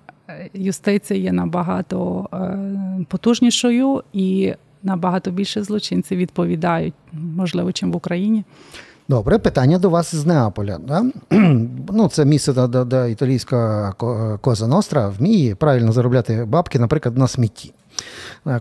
юстиція 0.53 1.19
є 1.19 1.31
набагато 1.31 2.29
е, 2.33 3.05
потужнішою 3.07 4.03
і 4.13 4.53
набагато 4.83 5.31
більше 5.31 5.63
злочинців 5.63 6.17
відповідають, 6.17 6.93
можливо, 7.13 7.71
чим 7.71 7.91
в 7.91 7.95
Україні. 7.95 8.43
Добре, 9.11 9.37
питання 9.37 9.77
до 9.77 9.89
вас 9.89 10.15
з 10.15 10.25
Неаполя. 10.25 10.77
Да? 10.87 11.05
Ну, 11.93 12.09
Це 12.11 12.25
місце, 12.25 12.53
де, 12.53 12.83
де 12.85 13.11
італійська 13.11 13.93
коза 14.41 14.67
Ностра 14.67 15.09
вміє 15.09 15.55
правильно 15.55 15.91
заробляти 15.91 16.45
бабки, 16.45 16.79
наприклад, 16.79 17.17
на 17.17 17.27
смітті. 17.27 17.73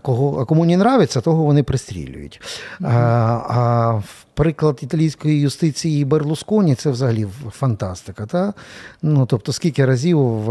Кого, 0.01 0.45
Кому 0.45 0.65
не 0.65 0.73
нравиться, 0.73 1.21
того 1.21 1.43
вони 1.43 1.63
пристрілюють. 1.63 2.41
Mm-hmm. 2.81 2.87
А, 2.87 3.41
а 3.49 4.01
приклад 4.33 4.79
італійської 4.81 5.39
юстиції 5.39 6.05
Берлусконі 6.05 6.75
це 6.75 6.89
взагалі 6.89 7.27
фантастика. 7.51 8.25
Та? 8.25 8.53
Ну, 9.01 9.25
Тобто, 9.25 9.53
скільки 9.53 9.85
разів 9.85 10.49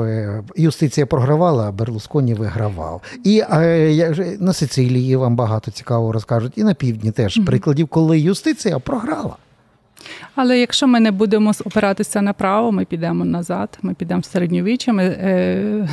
юстиція 0.57 1.07
програвала, 1.07 1.69
а 1.69 1.73
Берлусконі 1.73 2.35
вигравав. 2.35 3.03
І 3.25 3.41
а, 3.41 3.59
на 4.39 4.53
Сицилії 4.53 5.17
вам 5.17 5.37
багато 5.37 5.71
цікаво 5.71 6.13
розкажуть, 6.13 6.53
і 6.57 6.65
на 6.65 6.75
півдні 6.75 7.11
теж 7.11 7.39
mm-hmm. 7.39 7.47
прикладів, 7.47 7.89
коли 7.89 8.21
юстиція 8.21 8.79
програла. 8.79 9.37
Але 10.35 10.59
якщо 10.59 10.87
ми 10.87 11.01
не 11.01 11.11
будемо 11.11 11.53
опиратися 11.65 12.23
направо, 12.23 12.73
ми 12.73 12.85
підемо 12.85 13.25
назад, 13.25 13.79
ми 13.83 13.95
підемо 13.95 14.21
в 14.21 14.25
середньовіччя, 14.25 14.93
ми 14.93 15.05
е, 15.05 15.89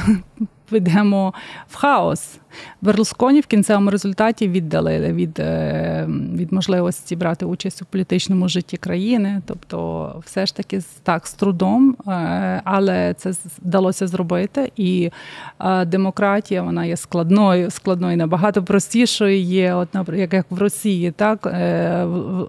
підемо 0.69 1.33
в 1.67 1.75
хаос. 1.75 2.39
Берлусконі 2.81 3.41
в 3.41 3.45
кінцевому 3.45 3.89
результаті 3.89 4.47
віддалили 4.47 5.13
від 5.13 5.39
е, 5.39 6.07
від 6.35 6.53
можливості 6.53 7.15
брати 7.15 7.45
участь 7.45 7.81
у 7.81 7.85
політичному 7.85 8.49
житті 8.49 8.77
країни. 8.77 9.41
Тобто, 9.45 10.21
все 10.25 10.45
ж 10.45 10.55
таки 10.55 10.81
так 11.03 11.27
з 11.27 11.33
трудом, 11.33 11.95
е, 12.07 12.61
але 12.63 13.13
це 13.13 13.31
вдалося 13.63 14.07
зробити. 14.07 14.71
І 14.75 15.11
е, 15.59 15.85
демократія 15.85 16.61
вона 16.61 16.85
є 16.85 16.97
складною, 16.97 17.71
складною, 17.71 18.17
набагато 18.17 18.63
простішою 18.63 19.39
є, 19.39 19.73
от 19.73 19.89
як 20.13 20.45
в 20.49 20.57
Росії, 20.57 21.11
так 21.11 21.53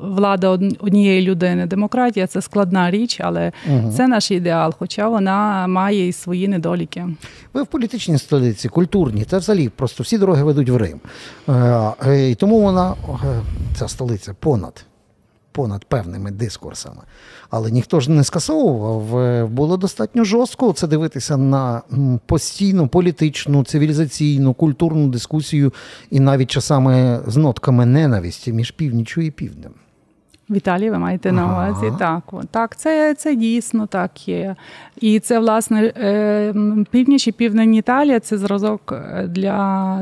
влада 0.02 0.48
однієї 0.78 1.22
людини. 1.22 1.66
Демократія 1.66 2.26
це 2.26 2.40
складна 2.40 2.90
річ, 2.90 3.20
але 3.20 3.52
угу. 3.68 3.92
це 3.96 4.08
наш 4.08 4.30
ідеал, 4.30 4.74
хоча 4.78 5.08
вона 5.08 5.66
має 5.66 6.08
і 6.08 6.12
свої 6.12 6.48
недоліки. 6.48 7.06
Ви 7.54 7.62
в 7.62 7.66
політичній 7.66 8.07
столиці, 8.16 8.68
культурні, 8.68 9.24
та 9.24 9.38
взагалі 9.38 9.68
просто 9.68 10.02
всі 10.02 10.18
дороги 10.18 10.42
ведуть 10.42 10.68
в 10.68 10.76
Рим. 10.76 11.00
Е, 12.06 12.30
і 12.30 12.34
тому 12.34 12.60
вона, 12.60 12.94
ця 13.78 13.88
столиця, 13.88 14.34
понад 14.40 14.84
понад 15.58 15.84
певними 15.84 16.30
дискурсами. 16.30 17.02
Але 17.50 17.70
ніхто 17.70 18.00
ж 18.00 18.10
не 18.10 18.24
скасовував. 18.24 19.18
Е, 19.18 19.44
було 19.44 19.76
достатньо 19.76 20.24
жорстко 20.24 20.72
це 20.72 20.86
дивитися 20.86 21.36
на 21.36 21.82
постійну 22.26 22.88
політичну, 22.88 23.64
цивілізаційну, 23.64 24.54
культурну 24.54 25.08
дискусію 25.08 25.72
і 26.10 26.20
навіть 26.20 26.50
часами 26.50 27.20
з 27.26 27.36
нотками 27.36 27.86
ненависті 27.86 28.52
між 28.52 28.70
північю 28.70 29.20
і 29.20 29.30
півднем. 29.30 29.72
Віталій, 30.50 30.90
ви 30.90 30.98
маєте 30.98 31.32
на 31.32 31.44
увазі? 31.44 31.86
Ага. 31.86 31.98
Так, 31.98 32.44
так, 32.50 32.76
це 32.76 33.14
це 33.14 33.34
дійсно 33.34 33.86
так 33.86 34.28
є. 34.28 34.56
І 35.00 35.20
це, 35.20 35.38
власне, 35.38 35.92
е, 35.96 36.54
північ 36.90 37.28
і 37.28 37.32
південь 37.32 37.74
Італія 37.74 38.20
це 38.20 38.38
зразок 38.38 38.92
е, 38.92 39.26
для 39.26 40.00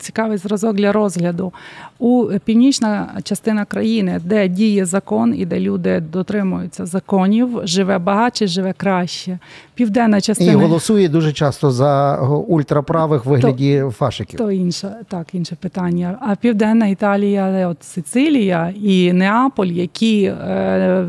цікавий 0.00 0.38
зразок 0.38 0.76
для 0.76 0.92
розгляду. 0.92 1.52
У 1.98 2.28
північна 2.44 3.08
частина 3.22 3.64
країни, 3.64 4.20
де 4.24 4.48
діє 4.48 4.84
закон 4.84 5.34
і 5.36 5.46
де 5.46 5.60
люди 5.60 6.00
дотримуються 6.00 6.86
законів, 6.86 7.60
живе 7.64 7.98
багатше, 7.98 8.46
живе 8.46 8.74
краще. 8.76 9.38
Південна 9.76 10.20
частина 10.20 10.52
і 10.52 10.54
голосує 10.54 11.08
дуже 11.08 11.32
часто 11.32 11.70
за 11.70 12.20
ультраправих 12.48 13.24
вигляді 13.24 13.80
то, 13.80 13.90
фашиків. 13.90 14.38
То 14.38 14.50
інше, 14.50 14.92
так, 15.08 15.34
інше 15.34 15.56
питання. 15.60 16.18
А 16.20 16.34
південна 16.34 16.86
Італія, 16.86 17.68
от 17.68 17.84
Сицилія 17.84 18.74
і 18.82 19.12
Неаполь, 19.12 19.66
які. 19.66 20.24
Е, 20.24 21.06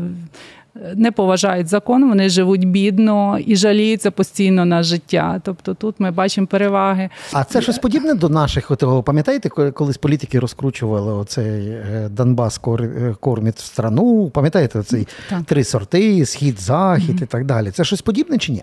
не 0.96 1.12
поважають 1.12 1.68
закон, 1.68 2.08
вони 2.08 2.28
живуть 2.28 2.68
бідно 2.68 3.38
і 3.46 3.56
жаліються 3.56 4.10
постійно 4.10 4.64
на 4.64 4.82
життя. 4.82 5.40
Тобто 5.44 5.74
тут 5.74 5.94
ми 5.98 6.10
бачимо 6.10 6.46
переваги. 6.46 7.10
А 7.32 7.44
це 7.44 7.62
щось 7.62 7.78
подібне 7.78 8.14
до 8.14 8.28
наших. 8.28 8.70
От, 8.70 9.04
пам'ятаєте, 9.04 9.48
колись 9.48 9.96
політики 9.96 10.38
розкручували 10.38 11.12
оцей 11.12 11.68
е, 11.68 12.08
Донбас 12.10 12.60
е, 12.66 13.14
кормить 13.20 13.58
страну? 13.58 14.30
Пам'ятаєте 14.34 14.82
цей 14.82 15.08
три 15.46 15.64
сорти, 15.64 16.26
схід, 16.26 16.60
захід 16.60 17.20
mm 17.20 17.22
і 17.22 17.26
так 17.26 17.44
далі? 17.44 17.70
Це 17.70 17.84
щось 17.84 18.02
подібне 18.02 18.38
чи 18.38 18.52
ні? 18.52 18.62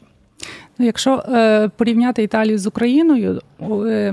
Ну, 0.78 0.86
Якщо 0.86 1.24
е, 1.30 1.70
порівняти 1.78 2.24
Італію 2.24 2.58
з 2.58 2.68
Україною, 2.68 3.42
е, 3.62 4.12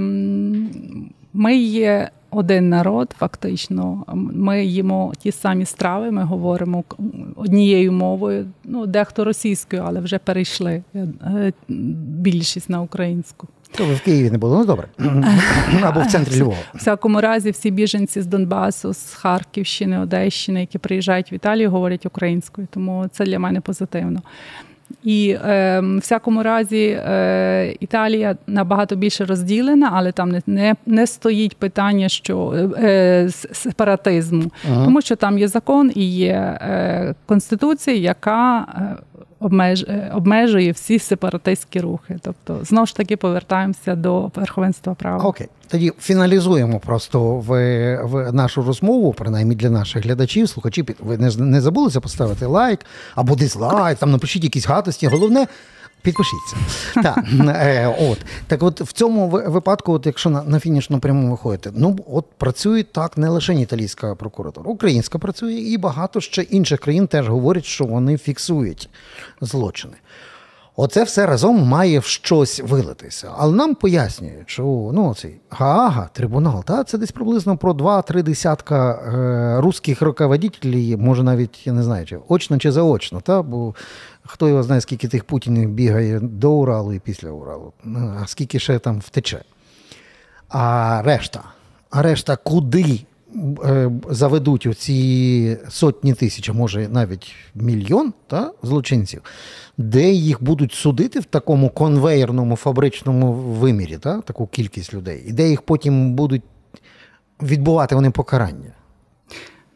ми 1.33 1.57
є 1.57 2.11
один 2.33 2.69
народ, 2.69 3.15
фактично. 3.19 4.05
Ми 4.15 4.65
їмо 4.65 5.13
ті 5.19 5.33
самі 5.33 5.65
страви, 5.65 6.11
ми 6.11 6.23
говоримо 6.23 6.85
однією 7.37 7.93
мовою. 7.93 8.47
Ну, 8.65 8.87
дехто 8.87 9.25
російською, 9.25 9.83
але 9.87 10.01
вже 10.01 10.19
перейшли 10.19 10.83
е, 10.95 11.53
більшість 11.69 12.71
на 12.71 12.81
українську. 12.81 13.49
То 13.77 13.87
ви 13.87 13.95
в 13.95 14.01
Києві 14.01 14.31
не 14.31 14.39
було, 14.39 14.59
ну 14.59 14.65
добре. 14.65 14.89
Або 15.83 16.01
в 16.01 16.07
центрі 16.07 16.41
Львова. 16.41 16.57
В 16.75 16.79
всякому 16.79 17.21
разі, 17.21 17.51
всі 17.51 17.71
біженці 17.71 18.21
з 18.21 18.27
Донбасу, 18.27 18.93
з 18.95 19.15
Харківщини, 19.15 19.99
Одещини, 19.99 20.61
які 20.61 20.79
приїжджають 20.79 21.33
в 21.33 21.35
Італію, 21.35 21.71
говорять 21.71 22.07
українською, 22.07 22.67
тому 22.71 23.07
це 23.13 23.25
для 23.25 23.39
мене 23.39 23.61
позитивно. 23.61 24.23
І 25.05 25.37
е, 25.45 25.81
в 25.81 25.99
всякому 25.99 26.43
разі 26.43 26.87
е, 26.87 27.77
Італія 27.81 28.37
набагато 28.47 28.97
більше 28.97 29.25
розділена, 29.25 29.91
але 29.93 30.13
там 30.13 30.31
не 30.31 30.43
не, 30.47 30.75
не 30.87 31.07
стоїть 31.07 31.57
питання 31.57 32.09
що 32.09 32.53
е, 32.79 33.29
сепаратизму, 33.53 34.51
ага. 34.71 34.85
тому 34.85 35.01
що 35.01 35.17
там 35.17 35.39
є 35.39 35.49
закон 35.49 35.93
і 35.95 36.11
є 36.11 36.33
е, 36.33 37.15
конституція, 37.27 37.97
яка 37.97 38.67
е, 38.77 38.97
обмежує 40.13 40.73
всі 40.73 40.99
сепаратистські 40.99 41.81
рухи. 41.81 42.19
Тобто, 42.23 42.65
знову 42.65 42.87
ж 42.87 42.97
таки 42.97 43.17
повертаємося 43.17 43.95
до 43.95 44.31
верховенства 44.35 44.95
права. 44.95 45.25
Окей, 45.25 45.49
тоді 45.69 45.93
фіналізуємо 46.01 46.81
просто 46.81 47.35
в, 47.35 47.49
в 48.03 48.33
нашу 48.33 48.63
розмову, 48.63 49.13
принаймні 49.13 49.55
для 49.55 49.71
наших 49.71 50.05
глядачів, 50.05 50.49
слухачів. 50.49 50.87
Ви 51.01 51.19
не 51.19 51.31
не 51.37 51.61
забулися 51.61 52.01
поставити 52.01 52.47
лайк 52.47 52.81
або 53.15 53.35
дизлайк, 53.35 53.99
там 53.99 54.11
напишіть 54.11 54.45
якісь 54.45 54.67
гадості. 54.67 55.07
Головне. 55.07 55.47
Підпишіться. 56.03 56.57
Так, 57.03 57.25
е, 57.41 57.97
от. 58.01 58.19
Так 58.47 58.63
от 58.63 58.81
в 58.81 58.93
цьому 58.93 59.29
випадку, 59.29 59.93
от 59.93 60.07
якщо 60.07 60.31
на 60.31 60.43
на 60.43 60.61
фінішну 60.61 60.99
пряму 60.99 61.31
виходите, 61.31 61.71
ну 61.75 61.99
от 62.11 62.27
працює 62.39 62.83
так 62.83 63.19
не 63.19 63.29
лише 63.29 63.55
італійська 63.55 64.15
прокуратура, 64.15 64.71
українська 64.71 65.19
працює, 65.19 65.55
і 65.55 65.79
багато 65.79 66.21
ще 66.21 66.43
інших 66.43 66.81
країн 66.81 67.07
теж 67.07 67.29
говорять, 67.29 67.65
що 67.65 67.85
вони 67.85 68.19
фіксують 68.19 68.89
злочини. 69.41 69.95
Оце 70.77 71.05
все 71.05 71.27
разом 71.27 71.63
має 71.69 71.99
в 71.99 72.05
щось 72.05 72.61
вилитися. 72.61 73.33
Але 73.37 73.57
нам 73.57 73.75
пояснюють, 73.75 74.51
що 74.51 74.91
ну, 74.95 75.15
цей 75.15 75.41
Гаага, 75.51 76.09
трибунал, 76.13 76.65
та, 76.65 76.85
це 76.85 76.99
десь 76.99 77.13
приблизно 77.13 77.57
про 77.57 77.73
2-3 77.73 78.23
десятка 78.23 78.93
е, 78.93 79.61
русських 79.61 80.03
руководителів, 80.03 81.01
може 81.01 81.23
навіть 81.23 81.67
я 81.67 81.73
не 81.73 81.83
знаю, 81.83 82.07
чи 82.07 82.19
очно 82.29 82.59
чи 82.59 82.73
заочно. 82.73 83.21
Та, 83.21 83.43
бо 83.43 83.75
хто 84.25 84.49
його 84.49 84.63
знає, 84.63 84.81
скільки 84.81 85.09
тих 85.09 85.25
путінів 85.25 85.71
бігає 85.71 86.21
до 86.21 86.53
Уралу 86.53 86.93
і 86.93 86.99
після 86.99 87.31
Уралу, 87.31 87.73
ну, 87.85 88.15
а 88.23 88.27
скільки 88.27 88.59
ще 88.59 88.79
там 88.79 88.99
втече. 88.99 89.43
А 90.49 91.03
решта, 91.05 91.43
а 91.91 92.03
решта 92.03 92.37
куди 92.37 93.01
Е, 93.65 93.91
заведуть 94.11 94.67
оці 94.67 95.57
сотні 95.69 96.15
тисяч, 96.15 96.49
а 96.49 96.53
може 96.53 96.89
навіть 96.89 97.35
мільйон 97.55 98.13
та, 98.27 98.53
злочинців, 98.63 99.23
де 99.79 100.11
їх 100.11 100.43
будуть 100.43 100.73
судити 100.73 101.21
в 101.21 101.25
такому 101.25 101.71
конвейерному 101.71 102.57
фабричному 102.57 103.33
вимірі, 103.33 103.99
та, 103.99 104.21
таку 104.21 104.47
кількість 104.47 104.95
людей, 104.95 105.25
і 105.27 105.33
де 105.33 105.49
їх 105.49 105.63
потім 105.63 106.15
будуть 106.15 106.43
відбувати 107.43 107.95
вони 107.95 108.11
покарання. 108.11 108.73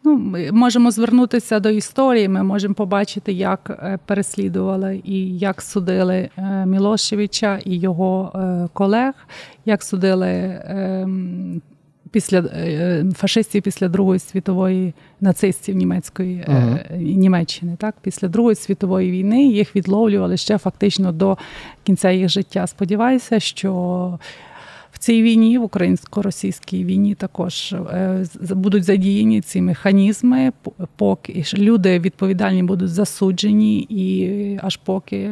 Ну, 0.04 0.16
Ми 0.16 0.52
можемо 0.52 0.90
звернутися 0.90 1.60
до 1.60 1.70
історії. 1.70 2.28
Ми 2.28 2.42
можемо 2.42 2.74
побачити, 2.74 3.32
як 3.32 3.70
е, 3.70 3.98
переслідували 4.06 5.00
і 5.04 5.38
як 5.38 5.62
судили 5.62 6.28
е, 6.36 6.66
Мілошевича 6.66 7.58
і 7.64 7.78
його 7.78 8.32
колег, 8.72 9.14
як 9.64 9.82
судили 9.82 10.60
ем, 10.64 11.62
після 12.10 12.38
е, 12.38 13.04
фашистів 13.16 13.62
після 13.62 13.88
Другої 13.88 14.18
світової 14.18 14.94
нацистів 15.20 15.76
німецької 15.76 16.44
uh-huh. 16.48 16.96
Німеччини. 16.96 17.76
Так, 17.78 17.94
після 18.02 18.28
Другої 18.28 18.56
світової 18.56 19.10
війни 19.10 19.46
їх 19.46 19.76
відловлювали 19.76 20.36
ще 20.36 20.58
фактично 20.58 21.12
до 21.12 21.38
кінця 21.84 22.10
їх 22.10 22.28
життя. 22.28 22.66
Сподіваюся, 22.66 23.40
що. 23.40 24.18
В 24.92 24.98
цій 24.98 25.22
війні, 25.22 25.58
в 25.58 25.62
українсько-російській 25.62 26.84
війні, 26.84 27.14
також 27.14 27.72
е, 27.72 28.24
будуть 28.40 28.84
задіяні 28.84 29.40
ці 29.40 29.62
механізми, 29.62 30.52
поки 30.96 31.44
люди 31.54 31.98
відповідальні 31.98 32.62
будуть 32.62 32.90
засуджені, 32.90 33.78
і 33.78 34.58
аж 34.62 34.76
поки 34.76 35.30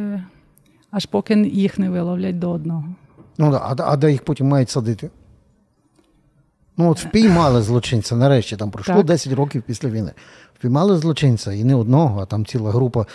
аж 0.91 1.05
поки 1.05 1.33
їх 1.35 1.79
не 1.79 1.89
виловлять 1.89 2.39
до 2.39 2.51
одного. 2.51 2.83
Ну 3.37 3.59
а, 3.61 3.75
а 3.77 3.97
де 3.97 4.11
їх 4.11 4.23
потім 4.23 4.47
мають 4.47 4.69
садити? 4.69 5.09
Ну, 6.77 6.89
от 6.89 6.99
впіймали 6.99 7.61
злочинця, 7.61 8.15
нарешті 8.15 8.55
там 8.55 8.71
пройшло 8.71 8.95
так. 8.95 9.05
10 9.05 9.33
років 9.33 9.63
після 9.67 9.89
війни. 9.89 10.11
Впіймали 10.59 10.97
злочинця 10.97 11.53
і 11.53 11.63
не 11.63 11.75
одного, 11.75 12.21
а 12.21 12.25
там 12.25 12.45
ціла 12.45 12.71
група 12.71 13.05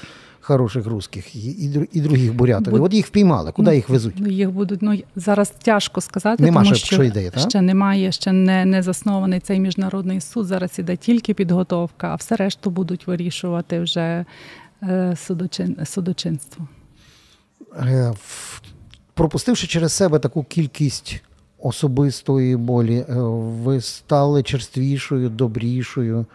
хороших 0.41 0.87
русських 0.87 1.37
і 1.37 1.39
і, 1.39 1.89
і 1.93 2.01
других 2.01 2.35
бурятів. 2.35 2.73
Буд... 2.73 2.81
От 2.81 2.95
їх 2.95 3.07
впіймали, 3.07 3.53
куди 3.53 3.75
їх 3.75 3.89
везуть? 3.89 4.15
Ну, 4.19 4.29
їх 4.29 4.51
будуть, 4.51 4.83
ну 4.83 4.99
зараз 5.17 5.53
тяжко 5.63 6.01
сказати, 6.01 6.43
Нема 6.43 6.63
тому 6.63 6.75
ще, 6.75 6.87
що 6.87 7.05
ідеї, 7.05 7.31
так? 7.31 7.51
ще 7.51 7.61
немає, 7.61 8.13
ще 8.13 8.33
не 8.33 8.65
не 8.65 8.83
заснований 8.83 9.41
цей 9.41 9.61
міжнародний 9.61 10.21
суд. 10.21 10.47
Зараз 10.47 10.79
іде 10.79 10.97
тільки 10.97 11.35
підготовка, 11.35 12.09
а 12.09 12.15
все 12.15 12.37
решту 12.37 12.71
будуть 12.71 13.07
вирішувати 13.07 13.81
вже 13.81 14.25
е, 14.83 15.17
судочин, 15.17 15.77
судочинство. 15.85 16.69
Е, 17.77 18.13
пропустивши 19.15 19.67
через 19.67 19.93
себе 19.93 20.19
таку 20.19 20.45
кількість 20.45 21.23
особистої 21.63 22.57
болі, 22.57 22.97
е, 22.97 23.15
ви 23.63 23.81
стали 23.81 24.43
черствішою, 24.43 25.29
добрішою? 25.29 26.27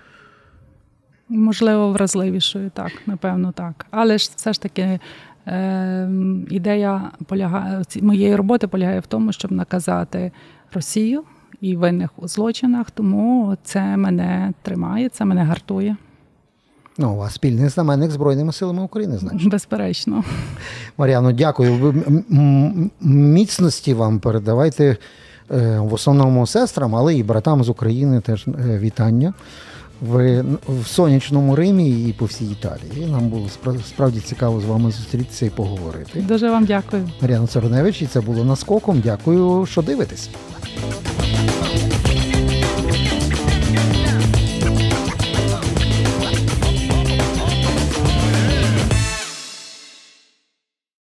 Можливо, 1.29 1.91
вразливішою, 1.91 2.69
так, 2.69 2.91
напевно, 3.05 3.51
так. 3.51 3.85
Але 3.91 4.17
ж 4.17 4.31
все 4.35 4.53
ж 4.53 4.61
таки 4.61 4.99
е, 5.47 6.09
ідея 6.49 7.11
полягає 7.25 7.83
моєї 8.01 8.35
роботи 8.35 8.67
полягає 8.67 8.99
в 8.99 9.07
тому, 9.07 9.31
щоб 9.31 9.51
наказати 9.51 10.31
Росію 10.73 11.23
і 11.61 11.75
винних 11.75 12.09
у 12.17 12.27
злочинах, 12.27 12.91
тому 12.91 13.57
це 13.63 13.97
мене 13.97 14.53
тримає, 14.61 15.09
це 15.09 15.25
мене 15.25 15.43
гартує. 15.43 15.95
Ну, 16.97 17.15
вас 17.15 17.34
спільний 17.34 17.69
знаменник 17.69 18.12
Збройними 18.12 18.53
силами 18.53 18.84
України, 18.84 19.17
значить. 19.17 19.49
Безперечно. 19.49 20.23
Мар'яно, 20.97 21.31
дякую. 21.31 22.03
Міцності 23.01 23.93
вам 23.93 24.19
передавайте 24.19 24.97
е, 25.51 25.79
в 25.79 25.93
основному 25.93 26.47
сестрам, 26.47 26.95
але 26.95 27.15
і 27.15 27.23
братам 27.23 27.63
з 27.63 27.69
України 27.69 28.21
теж 28.21 28.47
е, 28.47 28.79
вітання 28.79 29.34
в, 30.01 30.43
в 30.67 30.88
сонячному 30.88 31.55
Римі 31.55 32.10
і 32.10 32.13
по 32.13 32.25
всій 32.25 32.45
Італії. 32.45 33.12
Нам 33.12 33.27
було 33.29 33.49
справді 33.88 34.19
цікаво 34.19 34.62
з 34.62 34.65
вами 34.65 34.91
зустрітися 34.91 35.45
і 35.45 35.49
поговорити. 35.49 36.21
Дуже 36.21 36.49
вам 36.49 36.65
дякую. 36.65 37.10
Мар'яна 37.21 37.47
Цароневич, 37.47 38.01
і 38.01 38.08
це 38.08 38.21
було 38.21 38.43
наскоком. 38.43 39.01
Дякую, 39.03 39.65
що 39.65 39.81
дивитесь. 39.81 40.29